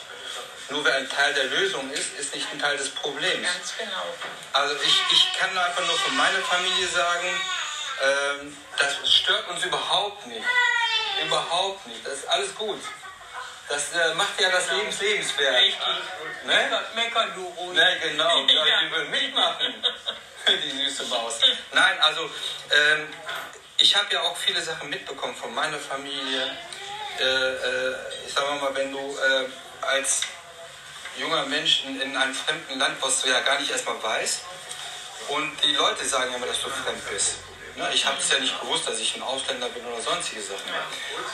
nur 0.72 0.84
wer 0.86 0.96
ein 0.96 1.10
Teil 1.10 1.34
der 1.34 1.46
Lösung 1.46 1.92
ist, 1.92 2.18
ist 2.20 2.34
nicht 2.34 2.48
ein 2.52 2.60
Teil 2.60 2.78
des 2.78 2.90
Problems. 2.90 3.48
Ganz 3.48 3.74
genau. 3.78 4.04
Also 4.54 4.76
ich, 4.84 5.02
ich 5.12 5.34
kann 5.38 5.56
einfach 5.58 5.86
nur 5.86 5.98
von 5.98 6.18
meiner 6.18 6.40
Familie 6.40 6.88
sagen, 6.88 7.42
ähm, 8.04 8.58
das 8.78 9.12
stört 9.12 9.48
uns 9.50 9.64
überhaupt 9.64 10.26
nicht. 10.28 10.46
Überhaupt 11.26 11.86
nicht. 11.88 12.06
Das 12.06 12.14
ist 12.14 12.28
alles 12.28 12.56
gut. 12.56 12.80
Das 13.70 13.94
äh, 13.94 14.14
macht 14.16 14.40
ja 14.42 14.50
das 14.50 14.70
Lebens 14.72 15.00
lebenswert. 15.00 15.56
Richtig. 15.56 15.88
Ne? 16.46 16.54
Mecker, 16.54 16.82
mecker 16.96 17.28
du 17.36 17.46
ruhig. 17.58 17.78
Ne, 17.78 17.98
genau. 18.02 18.46
Ja, 18.48 18.66
Ja. 18.66 18.80
die 18.82 18.92
will 18.92 19.06
mitmachen. 19.06 19.84
die 20.48 20.72
süße 20.72 21.04
Maus. 21.06 21.40
Nein, 21.72 22.00
also 22.02 22.30
ähm, 22.72 23.08
ich 23.78 23.96
habe 23.96 24.08
ja 24.12 24.22
auch 24.22 24.36
viele 24.38 24.62
Sachen 24.62 24.90
mitbekommen 24.90 25.36
von 25.36 25.54
meiner 25.54 25.80
Familie. 25.80 26.58
Äh, 27.20 27.24
äh, 27.24 27.96
ich 28.26 28.34
sag 28.34 28.62
mal, 28.62 28.74
wenn 28.76 28.92
du 28.92 29.00
äh, 29.00 29.48
als 29.86 30.22
junger 31.18 31.46
Mensch 31.46 31.84
in, 31.86 32.00
in 32.02 32.16
einem 32.16 32.34
fremden 32.34 32.80
Land, 32.80 32.98
was 33.02 33.22
du 33.22 33.30
ja 33.30 33.40
gar 33.42 33.60
nicht 33.60 33.72
erstmal 33.72 34.02
weißt, 34.02 34.42
und 35.30 35.52
die 35.64 35.74
Leute 35.76 36.06
sagen 36.06 36.34
immer, 36.34 36.48
dass 36.48 36.62
du 36.62 36.70
fremd 36.70 37.10
bist. 37.10 37.36
Ne, 37.78 37.90
ich 37.94 38.06
habe 38.06 38.18
es 38.20 38.30
ja 38.30 38.38
nicht 38.38 38.60
gewusst, 38.60 38.86
dass 38.86 39.00
ich 39.00 39.16
ein 39.16 39.22
Ausländer 39.22 39.70
bin 39.70 39.86
oder 39.86 40.02
sonstige 40.02 40.42
Sachen. 40.42 40.70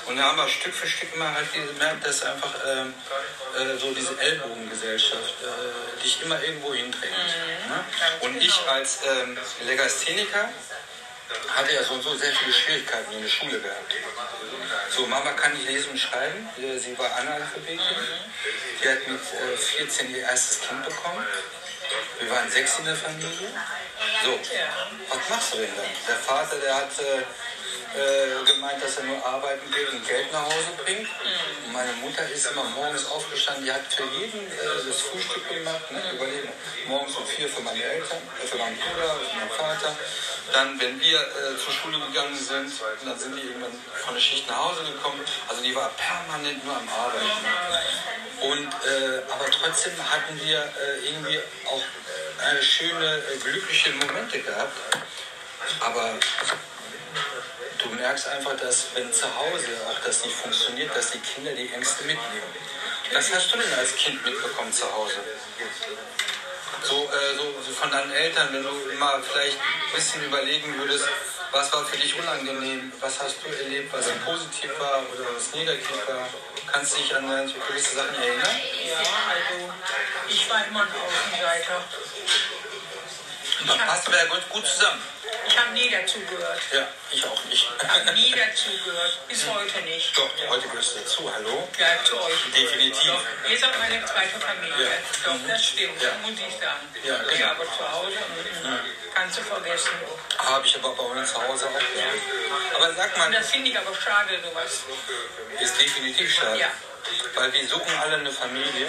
Und 0.05 0.17
da 0.17 0.24
haben 0.24 0.38
wir 0.38 0.48
Stück 0.48 0.74
für 0.74 0.88
Stück 0.88 1.13
immer 1.15 1.34
halt 1.34 1.51
gemerkt, 1.51 2.05
dass 2.05 2.22
einfach 2.24 2.53
ähm, 2.67 2.93
äh, 3.57 3.75
so 3.77 3.91
diese 3.91 4.19
Ellbogengesellschaft 4.19 5.34
äh, 5.41 6.03
dich 6.03 6.22
immer 6.22 6.41
irgendwo 6.43 6.74
hindrängt. 6.74 7.15
Ne? 7.67 7.84
Und 8.22 8.38
ich 8.38 8.53
als 8.67 9.00
ähm, 9.03 9.38
Legastheniker 9.65 10.50
hatte 11.50 11.74
ja 11.74 11.84
so 11.84 11.96
und 11.96 12.01
so 12.01 12.15
sehr 12.15 12.31
viele 12.31 12.53
Schwierigkeiten 12.53 13.12
in 13.13 13.22
der 13.22 13.29
Schule 13.29 13.60
gehabt. 13.60 13.93
So, 14.89 15.05
Mama 15.07 15.31
kann 15.31 15.53
nicht 15.53 15.67
lesen 15.67 15.91
und 15.91 16.00
schreiben. 16.00 16.50
Äh, 16.57 16.77
Sie 16.77 16.98
war 16.98 17.13
Analphabetin. 17.15 17.79
Sie 18.81 18.89
hat 18.89 19.07
mit 19.07 19.19
äh, 19.19 19.57
14 19.57 20.12
ihr 20.12 20.19
erstes 20.19 20.62
Kind 20.62 20.84
bekommen. 20.86 21.25
Wir 22.19 22.29
waren 22.29 22.50
sechs 22.50 22.79
in 22.79 22.86
der 22.86 22.96
Familie. 22.96 23.50
So, 24.24 24.39
was 25.10 25.29
machst 25.29 25.53
du 25.53 25.57
denn 25.57 25.75
dann? 25.75 25.86
Der 26.07 26.15
Vater, 26.15 26.57
der 26.57 26.75
hat 26.75 26.91
äh, 27.96 28.46
gemeint, 28.51 28.84
dass 28.84 28.98
er 28.98 29.03
nur 29.06 29.25
arbeiten 29.25 29.72
geht 29.72 29.89
und 29.89 30.06
Geld 30.06 30.32
nach 30.32 30.44
Hause 30.44 30.75
bringt. 30.84 31.08
Und 31.65 31.74
meine 31.74 31.94
Mutter 31.94 32.27
ist 32.29 32.46
immer 32.51 32.65
morgens 32.75 33.06
aufgestanden, 33.06 33.65
die 33.65 33.72
hat 33.72 33.82
für 33.88 34.03
jeden 34.03 34.46
äh, 34.51 34.88
das 34.88 35.01
Frühstück 35.01 35.48
gemacht. 35.48 35.91
Ne? 35.91 36.01
Überlegen, 36.13 36.50
morgens 36.88 37.15
um 37.15 37.25
vier 37.25 37.48
für 37.48 37.62
meine 37.62 37.82
Eltern, 37.82 38.20
äh, 38.44 38.48
für 38.48 38.58
meinen 38.58 38.77
Bruder, 38.77 39.15
für 39.15 39.38
meinen 39.38 39.51
Vater. 39.51 39.96
Dann, 40.53 40.79
wenn 40.79 41.00
wir 41.00 41.20
äh, 41.20 41.58
zur 41.63 41.74
Schule 41.74 42.00
gegangen 42.08 42.38
sind, 42.38 42.72
dann 43.06 43.20
sind 43.20 43.36
die 43.36 43.48
irgendwann 43.48 43.75
von 44.06 44.13
der 44.13 44.22
Schicht 44.22 44.48
nach 44.50 44.70
Hause 44.70 44.84
gekommen. 44.91 45.20
Also 45.48 45.62
die 45.62 45.75
war 45.75 45.91
permanent 45.96 46.63
nur 46.65 46.75
am 46.75 46.88
Arbeiten. 46.89 47.48
Und, 48.41 48.67
äh, 48.67 49.22
aber 49.32 49.50
trotzdem 49.50 49.94
hatten 49.98 50.39
wir 50.44 50.72
irgendwie 51.03 51.39
auch 51.65 51.82
schöne, 52.62 53.24
glückliche 53.44 53.91
Momente 53.94 54.39
gehabt. 54.39 54.77
Aber 55.79 56.13
du 57.77 57.89
merkst 57.89 58.27
einfach, 58.27 58.55
dass 58.57 58.88
wenn 58.95 59.12
zu 59.12 59.25
Hause 59.25 59.69
auch 59.89 60.00
das 60.05 60.24
nicht 60.25 60.36
funktioniert, 60.36 60.95
dass 60.95 61.12
die 61.12 61.19
Kinder 61.19 61.51
die 61.53 61.71
Ängste 61.74 62.03
mitnehmen. 62.05 62.55
Was 63.13 63.33
hast 63.33 63.53
du 63.53 63.57
denn 63.57 63.74
als 63.74 63.95
Kind 63.95 64.24
mitbekommen 64.25 64.71
zu 64.71 64.91
Hause? 64.91 65.15
So, 66.83 67.05
äh, 67.05 67.36
so, 67.36 67.55
so 67.65 67.71
von 67.71 67.89
deinen 67.89 68.12
Eltern, 68.12 68.50
wenn 68.51 68.63
du 68.63 68.71
mal 69.00 69.21
vielleicht 69.24 69.57
ein 69.57 69.95
bisschen 69.95 70.24
überlegen 70.24 70.77
würdest, 70.77 71.05
was 71.51 71.71
war 71.71 71.86
für 71.86 71.97
dich 71.97 72.17
unangenehm, 72.19 72.91
was 73.00 73.19
hast 73.19 73.38
du 73.43 73.50
erlebt, 73.63 73.91
was 73.93 74.05
positiv 74.25 74.69
war 74.79 75.01
oder 75.13 75.36
was 75.36 75.53
negativ 75.53 76.07
war? 76.07 76.27
Kannst 76.71 76.93
du 76.93 76.97
dich 76.97 77.15
an 77.15 77.27
gewisse 77.27 77.95
Sachen 77.95 78.15
erinnern? 78.15 78.62
Ja, 78.86 78.97
also 78.97 79.74
ich 80.27 80.50
war 80.50 80.67
immer 80.67 80.81
ein 80.81 80.88
Außenseiter. 80.88 81.83
Dann 83.65 83.79
passt 83.79 84.12
wir 84.12 84.17
ja 84.17 84.25
gut, 84.25 84.50
gut 84.50 84.67
zusammen. 84.67 85.01
Ich 85.57 85.63
habe 85.63 85.73
nie 85.73 85.89
dazugehört. 85.89 86.61
Ja, 86.71 86.87
ich 87.11 87.25
auch 87.25 87.43
nicht. 87.45 87.67
Ich 87.81 87.87
habe 87.89 88.13
nie 88.13 88.29
dazugehört. 88.31 89.27
Bis 89.27 89.43
heute 89.47 89.81
nicht. 89.81 90.15
Doch, 90.15 90.29
heute 90.49 90.67
gehörst 90.67 90.95
du 90.95 90.99
dazu, 90.99 91.33
hallo? 91.33 91.67
Ja, 91.79 91.87
zu 92.03 92.21
euch. 92.21 92.35
Definitiv. 92.55 93.07
Doch, 93.07 93.23
ihr 93.49 93.57
seid 93.57 93.79
meine 93.79 94.05
zweite 94.05 94.39
Familie. 94.39 94.85
Ja. 94.85 94.91
Doch, 95.25 95.35
das 95.47 95.65
stimmt, 95.65 95.99
Ja. 95.99 96.09
muss 96.21 96.33
ich 96.39 96.61
sagen. 96.61 96.87
Ja, 97.03 97.17
genau. 97.17 97.49
aber 97.49 97.63
zu 97.65 97.91
Hause 97.91 98.17
mm, 98.63 99.15
kannst 99.15 99.39
du 99.39 99.41
vergessen. 99.41 99.89
Habe 100.37 100.67
ich 100.67 100.75
aber 100.75 100.93
bei 100.93 101.03
uns 101.03 101.33
zu 101.33 101.41
Hause 101.41 101.65
auch 101.65 101.79
gehört. 101.79 102.75
Aber 102.75 102.93
sag 102.93 103.13
Und 103.13 103.17
mal, 103.17 103.31
das 103.31 103.49
finde 103.49 103.71
ich 103.71 103.77
aber 103.79 103.95
schade, 103.95 104.39
sowas. 104.43 104.83
ist 105.59 105.81
definitiv 105.81 106.35
schade. 106.35 106.59
Ja. 106.59 106.71
Weil 107.33 107.51
wir 107.53 107.67
suchen 107.67 107.97
alle 107.99 108.17
eine 108.17 108.31
Familie 108.31 108.87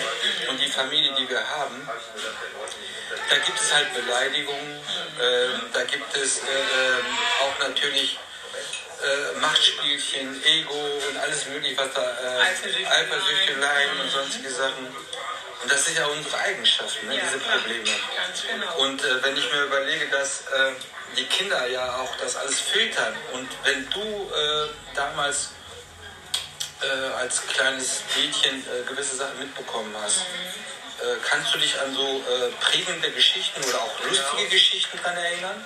und 0.48 0.58
die 0.60 0.68
Familie, 0.68 1.12
die 1.14 1.28
wir 1.30 1.48
haben, 1.48 1.88
da 3.30 3.36
gibt 3.38 3.58
es 3.60 3.72
halt 3.72 3.94
Beleidigungen, 3.94 4.80
da 5.72 5.84
gibt 5.84 6.16
es 6.16 6.38
äh, 6.38 6.42
ähm, 6.42 7.06
auch 7.42 7.68
natürlich 7.68 8.18
äh, 9.02 9.38
Machtspielchen, 9.40 10.44
Ego 10.44 10.74
und 11.08 11.16
alles 11.18 11.46
mögliche, 11.46 11.76
was 11.76 11.92
da 11.94 12.02
äh, 12.02 12.86
Eifersüchteleien. 12.86 14.00
Und 14.00 14.10
sonstige 14.10 14.50
Sachen. 14.50 14.86
Und 15.62 15.72
das 15.72 15.88
ist 15.88 15.98
ja 15.98 16.06
unsere 16.06 16.38
Eigenschaft, 16.38 17.02
ne, 17.04 17.16
Ja, 17.16 17.22
diese. 17.24 17.38
Probleme. 17.38 17.84
Genau. 18.50 18.78
Und 18.78 19.04
äh, 19.04 19.22
wenn 19.22 19.36
ich 19.36 19.52
mir 19.52 19.62
überlege, 19.64 20.06
dass 20.08 20.42
äh, 20.42 20.72
die 21.16 21.24
Kinder 21.24 21.66
ja 21.66 21.96
auch 21.96 22.16
das 22.16 22.36
alles 22.36 22.60
filtern 22.60 23.16
und 23.32 23.48
wenn 23.64 23.88
du 23.90 24.00
äh, 24.00 24.68
damals 24.94 25.50
äh, 26.80 26.86
als 27.18 27.44
kleines 27.46 28.02
Mädchen 28.16 28.64
gewisse 28.88 29.16
Sachen 29.16 29.38
mitbekommen 29.40 29.94
hast, 30.00 30.22
äh, 31.00 31.16
kannst 31.22 31.54
du 31.54 31.58
dich 31.58 31.78
an 31.80 31.94
so 31.94 32.02
äh, 32.02 32.50
prägende 32.60 33.10
Geschichten 33.12 33.62
oder 33.64 33.82
auch 33.82 34.04
lustige 34.04 34.48
Geschichten 34.48 34.98
dran 34.98 35.16
erinnern? 35.16 35.64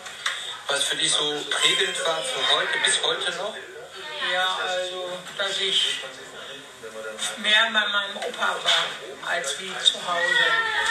Was 0.68 0.84
für 0.84 0.96
dich 0.96 1.10
so 1.10 1.44
prägend 1.50 1.98
war 2.06 2.22
für 2.22 2.56
heute, 2.56 2.78
bis 2.84 3.02
heute 3.02 3.30
noch? 3.36 3.54
Ja, 4.32 4.58
also, 4.66 5.18
dass 5.36 5.58
ich 5.60 6.00
mehr 7.38 7.64
bei 7.64 7.86
meinem 7.88 8.16
Opa 8.16 8.56
war, 8.62 9.30
als 9.30 9.58
wie 9.60 9.72
zu 9.82 9.98
Hause. 10.06 10.44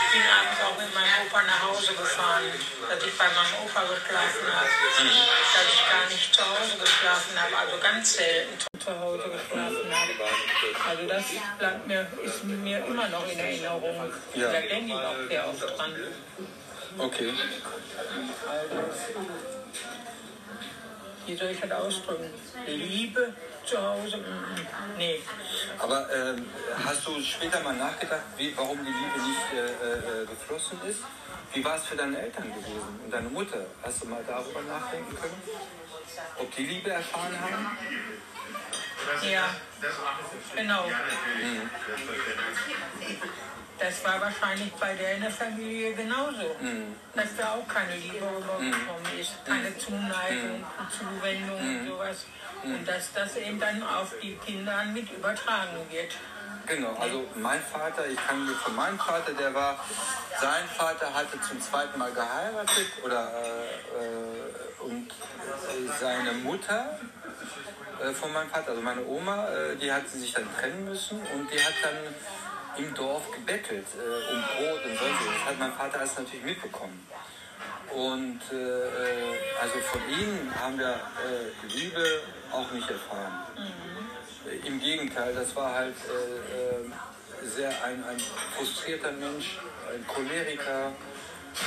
Ich 0.06 0.12
bin 0.12 0.22
abends 0.22 0.62
auch 0.64 0.78
mit 0.78 0.94
meinem 0.94 1.28
Opa 1.28 1.42
nach 1.44 1.62
Hause 1.64 1.94
gefahren, 1.94 2.52
dass 2.90 3.04
ich 3.04 3.18
bei 3.18 3.26
meinem 3.26 3.66
Opa 3.66 3.82
geschlafen 3.82 4.54
habe. 4.54 4.70
Dass 4.98 5.74
ich 5.74 5.90
gar 5.90 6.06
nicht 6.10 6.34
zu 6.34 6.42
Hause 6.42 6.78
geschlafen 6.78 7.42
habe, 7.42 7.58
also 7.58 7.78
ganz 7.78 8.14
selten 8.14 8.71
zu 8.84 9.00
Hause 9.00 9.24
geschlafen 9.24 9.92
habe. 9.92 10.90
Also 10.90 11.08
das 11.08 11.24
bleibt 11.58 11.88
mir, 11.88 12.08
ist 12.24 12.44
mir 12.44 12.86
immer 12.86 13.08
noch 13.10 13.32
in 13.32 13.40
Erinnerung. 13.40 14.12
Ja. 14.34 14.52
Da 14.52 14.62
denke 14.62 14.88
ich 14.88 14.94
auch 14.94 15.28
sehr 15.30 15.48
oft 15.48 15.78
dran. 15.78 15.92
Okay. 16.98 17.34
Wie 21.26 21.36
soll 21.36 21.50
ich 21.50 21.60
das 21.60 21.72
ausdrücken? 21.72 22.30
Liebe 22.66 23.34
zu 23.66 23.78
Hause? 23.82 24.20
Nee. 24.98 25.22
Aber 25.78 26.08
ähm, 26.14 26.46
hast 26.84 27.08
du 27.08 27.22
später 27.22 27.62
mal 27.62 27.76
nachgedacht, 27.76 28.24
wie, 28.38 28.56
warum 28.58 28.80
die 28.80 28.92
Liebe 28.92 29.28
nicht 29.28 29.54
äh, 29.54 30.24
äh, 30.24 30.26
geflossen 30.26 30.80
ist? 30.90 31.02
Wie 31.54 31.64
war 31.64 31.76
es 31.76 31.84
für 31.84 31.96
deine 31.96 32.20
Eltern 32.20 32.52
gewesen 32.54 33.00
und 33.04 33.14
deine 33.14 33.30
Mutter? 33.30 33.66
Hast 33.84 34.04
du 34.04 34.08
mal 34.08 34.24
darüber 34.26 34.62
nachdenken 34.62 35.16
können? 35.16 35.42
Ob 36.38 36.56
die 36.56 36.66
Liebe 36.66 36.90
erfahren 36.92 37.38
haben? 37.40 37.78
Ja, 39.30 39.50
genau. 40.56 40.86
Das 43.80 44.06
war 44.06 44.22
wahrscheinlich 44.22 44.72
bei 44.74 44.94
der 44.94 45.16
in 45.16 45.22
der 45.22 45.32
Familie 45.32 45.94
genauso. 45.94 46.56
Dass 47.16 47.36
da 47.36 47.54
auch 47.54 47.68
keine 47.68 47.96
Liebe 47.96 48.26
rübergekommen 48.26 49.20
ist, 49.20 49.34
keine 49.46 49.76
Zuneigung, 49.78 50.64
Zuwendung 50.90 51.60
und 51.60 51.88
sowas. 51.88 52.26
Und 52.64 52.88
dass 52.88 53.12
das 53.14 53.38
eben 53.38 53.60
dann 53.60 53.82
auf 53.82 54.14
die 54.22 54.36
Kinder 54.36 54.84
mit 54.86 55.12
übertragen 55.12 55.78
wird. 55.90 56.12
Genau, 56.68 56.96
also 57.00 57.26
mein 57.36 57.60
Vater, 57.62 58.06
ich 58.08 58.18
kann 58.28 58.46
dir 58.46 58.54
von 58.54 58.76
meinem 58.76 59.00
Vater, 59.00 59.34
der 59.34 59.54
war, 59.54 59.84
sein 60.40 60.68
Vater 60.78 61.12
hatte 61.14 61.42
zum 61.42 61.60
zweiten 61.60 61.98
Mal 61.98 62.12
geheiratet 62.12 62.88
oder 63.04 63.32
äh, 63.34 64.06
äh, 64.06 64.41
und 64.84 65.08
äh, 65.10 66.00
seine 66.00 66.34
Mutter 66.34 67.00
äh, 68.02 68.12
von 68.14 68.34
meinem 68.34 68.50
Vater, 68.50 68.70
also 68.70 68.82
meine 68.82 69.06
Oma, 69.06 69.48
äh, 69.50 69.76
die 69.76 69.92
hat 69.92 70.08
sich 70.10 70.34
dann 70.34 70.48
trennen 70.58 70.86
müssen 70.86 71.20
und 71.34 71.52
die 71.52 71.60
hat 71.60 71.74
dann 71.84 72.84
im 72.84 72.94
Dorf 72.94 73.32
gebettelt 73.32 73.86
äh, 73.96 74.34
um 74.34 74.42
Brot 74.42 74.86
und 74.86 74.98
sonstiges. 74.98 75.34
Das 75.40 75.46
hat 75.46 75.60
mein 75.60 75.74
Vater 75.74 76.00
alles 76.00 76.18
natürlich 76.18 76.46
mitbekommen. 76.46 77.08
Und 77.94 78.40
äh, 78.52 78.56
äh, 78.56 79.38
also 79.62 79.80
von 79.92 80.02
ihnen 80.10 80.52
haben 80.56 80.80
wir 80.80 81.00
Liebe 81.68 82.22
auch 82.52 82.72
nicht 82.72 82.90
erfahren. 82.90 83.46
Äh, 84.48 84.68
Im 84.68 84.80
Gegenteil, 84.80 85.34
das 85.36 85.56
war 85.56 85.74
halt 85.74 85.96
sehr 87.44 87.70
ein, 87.84 88.04
ein 88.04 88.18
frustrierter 88.56 89.12
Mensch, 89.14 89.58
ein 89.94 90.06
Choleriker 90.08 90.92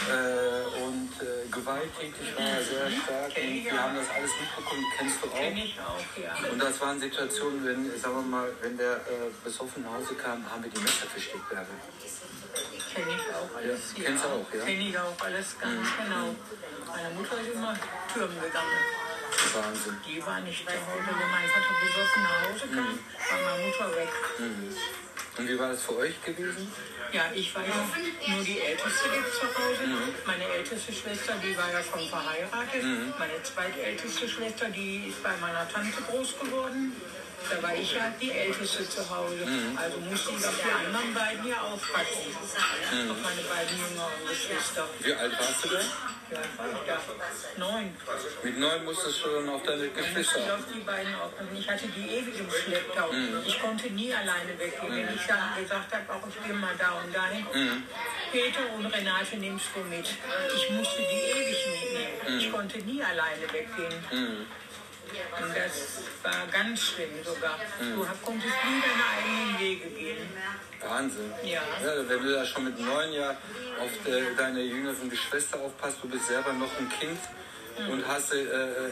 äh, 0.09 0.83
und 0.83 1.11
äh, 1.21 1.47
gewalttätig 1.50 2.37
war 2.37 2.47
er 2.47 2.62
sehr 2.64 2.91
stark. 2.91 3.33
Und 3.37 3.64
wir 3.64 3.73
haben 3.83 3.97
das 3.97 4.09
alles 4.11 4.31
mitbekommen, 4.41 4.85
kennst 4.97 5.17
du 5.23 5.29
Kenn 5.29 5.53
auch. 5.55 5.64
ich 5.64 5.81
auch, 5.81 6.23
ja. 6.23 6.50
Und 6.50 6.59
das 6.62 6.81
waren 6.81 7.00
Situationen, 7.00 7.64
wenn, 7.67 8.00
sagen 8.00 8.14
wir 8.17 8.23
mal, 8.23 8.49
wenn 8.62 8.76
der 8.76 8.97
äh, 8.97 9.31
besoffen 9.43 9.83
nach 9.83 9.93
Hause 9.95 10.14
kam, 10.14 10.45
haben 10.50 10.62
wir 10.64 10.71
die 10.71 10.81
Messer 10.81 11.07
versteckt. 11.07 11.45
Kenn 11.50 13.09
ich 13.09 13.35
auch 13.35 13.57
alles. 13.57 13.81
Ja, 13.97 14.05
kennst 14.05 14.25
du 14.25 14.29
auch, 14.29 14.47
ja? 14.55 14.62
Mhm. 14.62 14.67
Kenn 14.67 14.81
ich 14.81 14.99
auch 14.99 15.21
alles 15.25 15.57
ganz 15.61 15.88
genau. 15.99 16.35
Meine 16.87 17.11
Mutter 17.14 17.41
ist 17.41 17.53
immer 17.55 17.75
Türmen 18.12 18.41
gegangen. 18.41 18.81
Wahnsinn. 19.55 19.97
Die 20.07 20.25
war 20.25 20.41
nicht 20.41 20.62
zu 20.64 20.73
Hause. 20.73 21.11
Wenn 21.11 21.31
mein 21.31 21.49
Vater 21.50 21.75
besoffen 21.83 22.23
nach 22.23 22.41
Hause 22.49 22.67
kam, 22.73 22.93
Mhm. 22.95 22.99
war 23.31 23.50
meine 23.50 23.67
Mutter 23.67 23.97
weg. 23.97 24.09
Und 25.37 25.49
wie 25.49 25.59
war 25.59 25.69
das 25.71 25.83
für 25.83 25.97
euch 25.97 26.23
gewesen? 26.25 26.71
Ja, 27.14 27.30
ich 27.33 27.54
war 27.54 27.62
ja 27.62 28.35
nur 28.35 28.42
die 28.42 28.59
Älteste 28.59 29.06
jetzt 29.14 29.38
zu 29.38 29.47
Hause. 29.47 29.87
Mhm. 29.87 30.14
Meine 30.26 30.49
älteste 30.49 30.92
Schwester, 30.92 31.35
die 31.40 31.56
war 31.56 31.71
ja 31.71 31.78
schon 31.80 32.09
verheiratet. 32.09 32.83
Mhm. 32.83 33.14
Meine 33.16 33.40
zweitälteste 33.40 34.28
Schwester, 34.28 34.68
die 34.71 35.06
ist 35.06 35.23
bei 35.23 35.30
meiner 35.40 35.68
Tante 35.68 36.02
groß 36.11 36.37
geworden. 36.40 36.90
Da 37.50 37.62
war 37.62 37.74
ich 37.74 37.92
ja 37.92 38.12
die 38.20 38.32
Älteste 38.32 38.88
zu 38.88 39.08
Hause. 39.10 39.44
Mhm. 39.44 39.76
Also 39.76 39.98
musste 39.98 40.30
ich 40.30 40.46
auf 40.46 40.60
die 40.64 40.70
anderen 40.70 41.14
beiden 41.14 41.46
ja 41.46 41.60
aufpassen. 41.60 42.32
Mhm. 42.92 43.10
Auf 43.10 43.16
meine 43.22 43.42
beiden 43.42 43.76
jüngeren 43.78 44.28
Geschwister. 44.28 44.88
Wie 45.00 45.12
alt 45.12 45.32
warst 45.38 45.64
du 45.64 45.68
da? 45.68 45.80
Ja. 46.30 47.00
Neun. 47.56 47.94
Mit 48.42 48.58
neun 48.58 48.84
musstest 48.84 49.24
du 49.24 49.28
dann 49.28 49.48
auf 49.50 49.62
deine 49.62 49.88
Geschwister? 49.88 50.40
Ich 50.40 50.50
auf 50.50 50.64
die 50.72 50.80
beiden 50.80 51.14
aufpassen. 51.14 51.56
Ich 51.56 51.68
hatte 51.68 51.86
die 51.88 52.08
ewig 52.08 52.38
im 52.38 52.50
Schlepptau. 52.50 53.12
Mhm. 53.12 53.42
Ich 53.46 53.60
konnte 53.60 53.90
nie 53.90 54.12
alleine 54.14 54.58
weggehen. 54.58 54.90
Wenn 54.90 55.14
ich 55.14 55.26
dann 55.26 55.54
gesagt 55.60 55.92
habe, 55.94 56.12
auch 56.12 56.26
ich 56.26 56.42
gehe 56.44 56.54
mal 56.54 56.74
da 56.78 56.92
und 57.04 57.14
dahin. 57.14 57.46
Mhm. 57.52 57.82
Peter 58.32 58.72
und 58.74 58.86
Renate 58.86 59.36
nimmst 59.36 59.66
du 59.74 59.80
mit. 59.84 60.08
Ich 60.56 60.70
musste 60.70 60.98
die 60.98 61.38
ewig 61.38 61.66
mitnehmen. 61.66 62.38
Ich 62.38 62.48
mhm. 62.48 62.52
konnte 62.52 62.78
nie 62.78 63.02
alleine 63.02 63.42
weggehen. 63.52 64.46
Und 65.40 65.56
das 65.56 66.02
war 66.23 66.46
ganz 66.50 66.80
schlimm 66.80 67.11
sogar. 67.25 67.58
Mhm. 67.80 67.96
Du 67.96 68.06
konntest 68.23 68.54
nie 68.64 68.80
deine 68.80 69.04
eigenen 69.16 69.61
Wege 69.61 69.88
gehen. 69.90 70.28
Wahnsinn. 70.80 71.32
Ja. 71.42 71.62
ja. 71.82 72.08
Wenn 72.08 72.23
du 72.23 72.32
da 72.32 72.44
schon 72.44 72.64
mit 72.64 72.78
neun 72.78 73.12
Jahren 73.12 73.37
auf 73.80 73.90
de, 74.04 74.34
deine 74.37 74.61
jüngeren 74.62 75.11
Geschwister 75.11 75.61
aufpasst, 75.61 75.99
du 76.02 76.08
bist 76.08 76.26
selber 76.26 76.52
noch 76.52 76.70
ein 76.78 76.88
Kind 76.88 77.18
mhm. 77.78 77.90
und 77.90 78.08
hast 78.08 78.32
äh, 78.32 78.42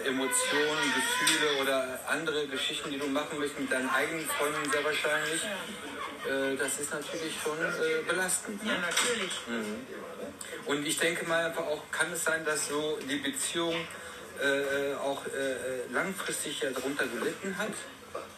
Emotionen, 0.07 0.93
Gefühle 0.95 1.63
oder 1.63 2.01
andere 2.09 2.47
Geschichten, 2.47 2.91
die 2.91 2.99
du 2.99 3.07
machen 3.07 3.39
möchtest 3.39 3.61
mit 3.61 3.73
deinen 3.73 3.91
eigenen 3.91 4.27
Freunden 4.27 4.71
sehr 4.71 4.85
wahrscheinlich. 4.85 5.43
Ja. 5.43 6.31
Äh, 6.31 6.57
das 6.57 6.79
ist 6.79 6.93
natürlich 6.93 7.35
schon 7.43 7.59
äh, 7.59 8.03
belastend. 8.09 8.65
Ne? 8.65 8.73
Ja, 8.73 8.79
natürlich. 8.79 9.33
Mhm. 9.47 9.87
Und 10.67 10.87
ich 10.87 10.97
denke 10.97 11.27
mal 11.27 11.47
einfach 11.47 11.65
auch, 11.65 11.83
kann 11.91 12.13
es 12.13 12.25
sein, 12.25 12.45
dass 12.45 12.69
so 12.69 12.99
die 13.09 13.17
Beziehung 13.17 13.75
äh, 14.43 14.95
auch 14.97 15.25
äh, 15.27 15.93
langfristig 15.93 16.61
ja 16.61 16.71
darunter 16.71 17.07
gelitten 17.07 17.57
hat? 17.57 17.73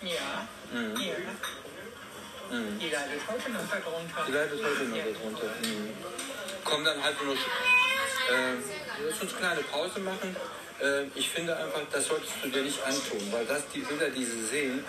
Ja. 0.03 0.49
Mhm. 0.73 0.97
ja. 1.01 1.15
Mhm. 2.51 2.79
Die 2.79 2.91
leidet 2.91 3.21
heute 3.27 3.51
noch 3.51 3.69
darunter. 3.69 4.25
Die 4.27 4.33
leidet 4.33 4.63
heute 4.63 4.85
noch 4.85 4.97
ja. 4.97 5.05
darunter. 5.05 5.47
Mhm. 5.63 5.91
Kommen 6.65 6.85
dann 6.85 7.03
halt 7.03 7.17
nur. 7.25 7.35
Äh, 7.35 8.57
lass 9.09 9.21
uns 9.21 9.37
kleine 9.37 9.63
Pause 9.63 10.01
machen. 10.01 10.37
Äh, 10.81 11.05
ich 11.15 11.29
finde 11.31 11.57
einfach, 11.57 11.83
das 11.91 12.07
solltest 12.07 12.33
du 12.43 12.49
dir 12.49 12.63
nicht 12.63 12.83
antun, 12.85 13.21
weil 13.33 13.47
das 13.47 13.63
die 13.69 13.81
Bilder, 13.81 14.11
die 14.11 14.25
sie 14.25 14.45
sehen, 14.45 14.85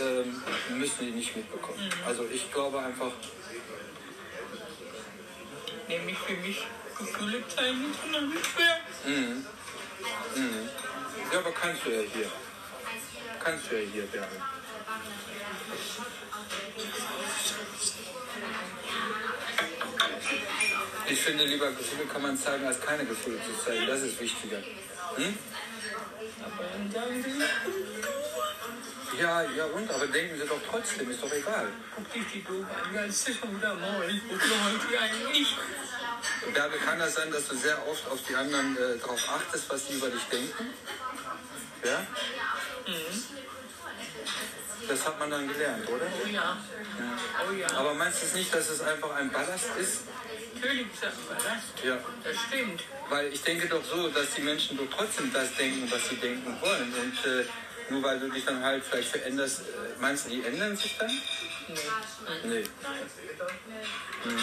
äh, 0.00 0.72
müssen 0.74 1.06
die 1.06 1.12
nicht 1.12 1.36
mitbekommen. 1.36 1.84
Mhm. 1.84 2.06
Also 2.06 2.26
ich 2.32 2.52
glaube 2.52 2.80
einfach. 2.80 3.12
Nämlich 5.88 6.18
für 6.18 6.34
mich 6.34 6.66
Gefühle 6.98 7.42
zeigen, 7.48 7.90
ist 7.90 8.04
unheimlich 8.04 8.44
schwer. 8.44 8.78
Mhm. 9.06 9.46
Mhm. 10.34 10.68
Ja, 11.32 11.38
aber 11.38 11.52
kannst 11.52 11.84
du 11.84 11.90
ja 11.90 12.02
hier. 12.12 12.30
Kannst 13.42 13.70
du 13.70 13.76
ja 13.76 13.88
hier, 13.92 14.06
Berge. 14.06 14.36
Ich 21.10 21.20
finde, 21.20 21.44
lieber 21.44 21.70
Gefühle 21.72 22.04
kann 22.04 22.22
man 22.22 22.36
zeigen, 22.36 22.66
als 22.66 22.80
keine 22.80 23.04
Gefühle 23.04 23.38
zu 23.38 23.64
zeigen. 23.64 23.86
Das 23.86 24.02
ist 24.02 24.20
wichtiger. 24.20 24.58
Hm? 25.16 25.38
Ja, 29.18 29.42
ja 29.42 29.64
und? 29.64 29.90
Aber 29.90 30.06
denken 30.06 30.38
Sie 30.38 30.46
doch 30.46 30.60
trotzdem, 30.70 31.10
ist 31.10 31.22
doch 31.22 31.32
egal. 31.32 31.68
Guck 31.94 32.12
dich 32.12 32.22
die 32.32 32.44
doof 32.44 32.66
an, 32.84 32.94
ganz 32.94 33.24
sicher 33.24 33.48
oder 33.48 33.74
moin. 33.74 34.20
Guck 34.28 34.38
mal, 34.38 34.72
die 34.90 34.98
eigentlich. 34.98 35.56
Bärbe, 36.52 36.76
kann 36.78 36.98
das 36.98 37.14
sein, 37.14 37.30
dass 37.30 37.48
du 37.48 37.56
sehr 37.56 37.76
oft 37.88 38.06
auf 38.08 38.18
die 38.28 38.34
anderen 38.34 38.76
äh, 38.76 38.98
darauf 38.98 39.28
achtest, 39.28 39.70
was 39.70 39.86
sie 39.86 39.94
über 39.94 40.08
dich 40.08 40.22
denken? 40.24 40.74
Ja? 41.84 42.00
Mhm. 42.86 43.24
Das 44.88 45.06
hat 45.06 45.18
man 45.18 45.30
dann 45.30 45.46
gelernt, 45.46 45.88
oder? 45.88 46.06
Oh 46.06 46.26
ja. 46.26 46.32
ja. 46.32 46.56
Oh 47.48 47.52
ja. 47.52 47.68
Aber 47.76 47.94
meinst 47.94 48.22
du 48.22 48.38
nicht, 48.38 48.54
dass 48.54 48.68
es 48.70 48.80
einfach 48.80 49.14
ein 49.16 49.30
Ballast 49.30 49.66
ist? 49.78 50.02
Natürlich 50.54 50.86
ist 50.92 51.02
das 51.02 51.12
ein 51.12 51.26
Ballast. 51.28 51.84
Ja. 51.84 51.98
Das 52.24 52.36
stimmt. 52.48 52.82
Weil 53.08 53.32
ich 53.32 53.42
denke 53.42 53.68
doch 53.68 53.84
so, 53.84 54.08
dass 54.08 54.34
die 54.34 54.42
Menschen 54.42 54.76
doch 54.76 54.86
trotzdem 54.90 55.32
das 55.32 55.54
denken, 55.56 55.90
was 55.90 56.08
sie 56.08 56.16
denken 56.16 56.56
wollen. 56.60 56.94
Und 56.94 57.30
äh, 57.30 57.44
nur 57.90 58.02
weil 58.02 58.18
du 58.20 58.28
dich 58.30 58.44
dann 58.44 58.62
halt 58.62 58.84
vielleicht 58.84 59.10
veränderst, 59.10 59.60
äh, 59.60 60.00
meinst 60.00 60.26
du, 60.26 60.30
die 60.30 60.44
ändern 60.44 60.76
sich 60.76 60.96
dann? 60.98 61.10
Nee. 61.68 61.74
nee. 62.44 62.64
Mhm. 64.24 64.38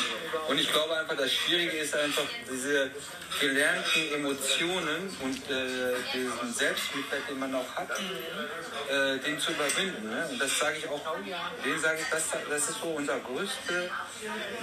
Und 0.47 0.59
ich 0.59 0.71
glaube 0.71 0.97
einfach, 0.97 1.17
das 1.17 1.33
Schwierige 1.33 1.77
ist 1.77 1.95
einfach, 1.95 2.23
diese 2.49 2.91
gelernten 3.39 4.13
Emotionen 4.13 5.17
und 5.21 5.49
äh, 5.49 5.95
diesen 6.13 6.53
Selbstmitleid, 6.53 7.21
den 7.29 7.39
man 7.39 7.53
auch 7.55 7.75
hat, 7.75 7.89
äh, 7.89 9.17
den 9.19 9.39
zu 9.39 9.51
überwinden. 9.51 10.09
Ne? 10.09 10.27
Und 10.29 10.39
das 10.39 10.57
sage 10.57 10.77
ich 10.77 10.87
auch, 10.87 11.01
den 11.65 11.79
sage 11.79 11.99
ich, 12.01 12.07
das, 12.09 12.23
das 12.49 12.69
ist 12.69 12.79
so 12.79 12.87
unser 12.87 13.19
größte, 13.19 13.89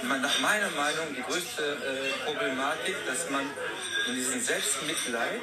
nach 0.03 0.39
meiner 0.39 0.69
Meinung, 0.71 1.15
die 1.15 1.21
größte 1.21 1.63
äh, 1.63 2.25
Problematik, 2.25 2.95
dass 3.05 3.29
man 3.29 3.45
in 4.07 4.15
diesen 4.15 4.41
Selbstmitleid 4.41 5.41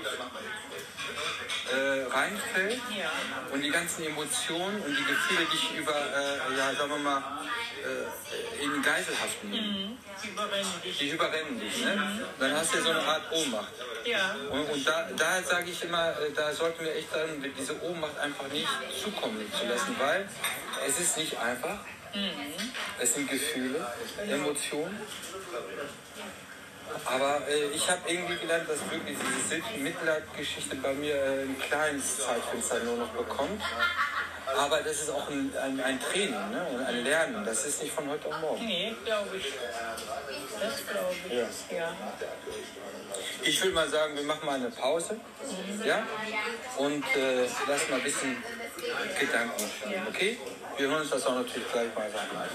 äh, 1.72 2.02
reinfällt 2.12 2.80
ja. 2.96 3.10
und 3.52 3.62
die 3.62 3.70
ganzen 3.70 4.04
Emotionen 4.04 4.80
und 4.82 4.96
die 4.96 5.04
Gefühle 5.04 5.46
dich 5.46 5.76
über, 5.76 5.94
äh, 5.94 6.56
ja, 6.56 6.74
sagen 6.74 6.90
wir 6.90 6.98
mal, 6.98 7.22
äh, 7.82 8.64
in 8.64 8.82
Geiselhaft 8.82 9.44
nehmen. 9.44 9.90
Mhm. 9.90 9.98
Die 10.22 10.28
überrennen 10.28 10.82
dich. 10.84 10.98
Die 10.98 11.10
überrennen 11.10 11.60
dich, 11.60 11.84
ne? 11.84 11.96
Mhm. 11.96 12.20
Dann 12.38 12.54
hast 12.56 12.72
du 12.72 12.78
ja 12.78 12.82
so 12.82 12.90
eine 12.90 13.02
Art 13.02 13.32
Ohnmacht. 13.32 13.72
Ja. 14.04 14.36
Und, 14.50 14.70
und 14.70 14.86
da, 14.86 15.08
da 15.16 15.42
sage 15.42 15.70
ich 15.70 15.82
immer, 15.84 16.10
äh, 16.10 16.32
da 16.34 16.52
sollten 16.52 16.84
wir 16.84 16.94
echt 16.94 17.08
dann 17.14 17.44
diese 17.58 17.82
Ohnmacht 17.82 18.18
einfach 18.18 18.48
nicht 18.48 18.68
zukommen 19.02 19.50
zu 19.58 19.66
lassen, 19.66 19.96
weil 19.98 20.28
es 20.86 21.00
ist 21.00 21.16
nicht 21.16 21.38
einfach. 21.38 21.78
Mhm. 22.14 22.70
Es 22.98 23.14
sind 23.14 23.30
Gefühle, 23.30 23.86
Emotionen. 24.28 25.00
Aber 27.05 27.40
äh, 27.48 27.66
ich 27.74 27.88
habe 27.90 28.00
irgendwie 28.07 28.37
gelernt, 28.37 28.68
dass 28.68 28.79
wirklich 28.90 29.16
diese 29.18 29.62
Mitleidgeschichte 29.83 30.76
bei 30.76 30.92
mir 30.92 31.14
äh, 31.14 31.42
ein 31.42 31.59
kleines 31.59 32.18
Zeitfenster 32.18 32.81
nur 32.81 32.96
noch 32.96 33.09
bekommt. 33.09 33.62
Aber 34.57 34.81
das 34.81 35.03
ist 35.03 35.11
auch 35.11 35.29
ein, 35.29 35.53
ein, 35.62 35.81
ein 35.81 36.00
Training, 36.00 36.50
ne? 36.50 36.85
ein 36.87 37.05
Lernen. 37.05 37.44
Das 37.44 37.64
ist 37.64 37.83
nicht 37.83 37.94
von 37.94 38.09
heute 38.09 38.29
auf 38.29 38.40
morgen. 38.40 38.64
Nee, 38.66 38.94
glaube 39.05 39.37
ich. 39.37 39.44
Das 40.61 40.87
glaube 40.87 41.14
ich. 41.29 41.33
Ja. 41.70 41.79
ja. 41.79 41.96
Ich 43.42 43.62
würde 43.62 43.74
mal 43.74 43.88
sagen, 43.88 44.16
wir 44.16 44.24
machen 44.24 44.44
mal 44.44 44.57
eine 44.57 44.70
Pause. 44.70 45.14
Mhm. 45.14 45.85
Ja? 45.85 46.07
Und 46.79 47.05
äh, 47.16 47.42
lassen 47.68 47.90
mal 47.90 47.96
ein 47.96 48.03
bisschen 48.03 48.42
Gedanken 49.18 49.70
schauen. 49.81 50.07
Okay? 50.09 50.38
Wir 50.76 50.88
hören 50.88 51.03
uns 51.03 51.11
das 51.11 51.26
auch 51.26 51.35
natürlich 51.35 51.70
gleich 51.70 51.94
mal 51.94 52.05
an. 52.05 52.48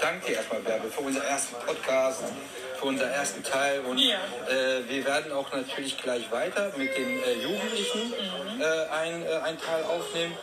Danke 0.00 0.32
erstmal, 0.32 0.60
Bärbe, 0.60 0.90
für 0.90 1.00
unseren 1.00 1.24
ersten 1.24 1.54
Podcast 1.66 2.22
für 2.80 2.86
unseren 2.86 3.10
ersten 3.10 3.42
Teil. 3.42 3.80
Und 3.80 3.98
ja. 3.98 4.18
äh, 4.48 4.88
wir 4.88 5.04
werden 5.04 5.32
auch 5.32 5.52
natürlich 5.52 5.96
gleich 5.98 6.30
weiter 6.32 6.72
mit 6.76 6.96
den 6.96 7.22
äh, 7.22 7.34
Jugendlichen 7.34 8.08
mhm. 8.08 8.60
äh, 8.60 8.64
ein, 8.64 9.26
äh, 9.26 9.28
ein 9.44 9.58
Teil 9.58 9.84
aufnehmen. 9.84 10.36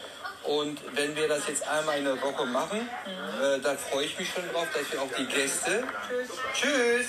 Und 0.44 0.80
wenn 0.96 1.16
wir 1.16 1.28
das 1.28 1.48
jetzt 1.48 1.68
einmal 1.68 1.98
in 1.98 2.06
der 2.06 2.22
Woche 2.22 2.46
machen, 2.46 2.80
mhm. 2.80 3.44
Äh, 3.44 3.60
da 3.60 3.76
freue 3.76 4.06
ich 4.06 4.18
mich 4.18 4.30
schon 4.32 4.48
drauf, 4.52 4.68
dass 4.74 4.92
wir 4.92 5.02
auch 5.02 5.14
die 5.18 5.26
Gäste. 5.26 5.84
Tschüss. 6.08 6.30
Tschüss 6.54 7.08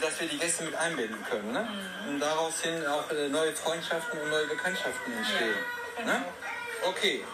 dass 0.00 0.20
wir 0.20 0.26
die 0.26 0.38
Gäste 0.38 0.64
mit 0.64 0.74
einbinden 0.74 1.24
können. 1.30 1.52
Ne? 1.52 1.60
Mhm. 1.60 2.14
Und 2.14 2.20
daraus 2.20 2.60
hin 2.60 2.84
auch 2.86 3.04
neue 3.30 3.52
Freundschaften 3.52 4.20
und 4.20 4.30
neue 4.30 4.46
Bekanntschaften 4.46 5.12
entstehen. 5.12 5.54
Ja. 5.98 6.04
Ne? 6.04 6.24
Okay. 6.82 7.24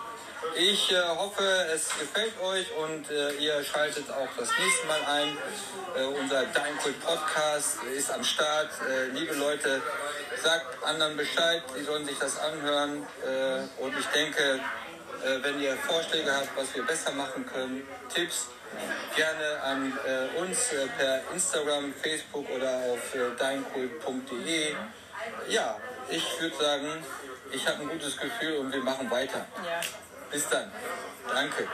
Ich 0.54 0.90
äh, 0.90 1.00
hoffe, 1.16 1.42
es 1.72 1.88
gefällt 1.98 2.38
euch 2.40 2.66
und 2.76 3.10
äh, 3.10 3.32
ihr 3.34 3.64
schaltet 3.64 4.10
auch 4.10 4.28
das 4.36 4.50
nächste 4.58 4.86
Mal 4.86 5.00
ein. 5.06 5.36
Äh, 5.96 6.04
unser 6.04 6.44
Dein 6.46 6.76
Kult 6.78 7.00
Podcast 7.00 7.78
ist 7.96 8.10
am 8.10 8.22
Start. 8.22 8.70
Äh, 8.88 9.06
liebe 9.18 9.34
Leute, 9.34 9.80
sagt 10.42 10.84
anderen 10.84 11.16
Bescheid, 11.16 11.62
die 11.78 11.84
sollen 11.84 12.04
sich 12.06 12.18
das 12.18 12.38
anhören. 12.38 13.06
Äh, 13.24 13.82
und 13.82 13.98
ich 13.98 14.06
denke, 14.06 14.60
äh, 15.24 15.42
wenn 15.42 15.60
ihr 15.60 15.76
Vorschläge 15.76 16.34
habt, 16.34 16.56
was 16.56 16.74
wir 16.74 16.82
besser 16.82 17.12
machen 17.12 17.46
können, 17.46 17.86
Tipps, 18.12 18.48
gerne 19.14 19.62
an 19.62 19.92
uns 20.38 20.70
per 20.96 21.20
Instagram, 21.34 21.92
Facebook 22.02 22.48
oder 22.50 22.70
auf 22.70 23.14
deinkult.de. 23.38 24.74
Ja, 25.48 25.76
ich 26.08 26.24
würde 26.40 26.56
sagen, 26.56 26.88
ich 27.52 27.68
habe 27.68 27.82
ein 27.82 27.88
gutes 27.90 28.16
Gefühl 28.16 28.56
und 28.56 28.72
wir 28.72 28.82
machen 28.82 29.10
weiter. 29.10 29.46
Ja. 29.62 29.80
Bis 30.32 30.48
dann. 30.48 30.72
Danke. 31.28 31.68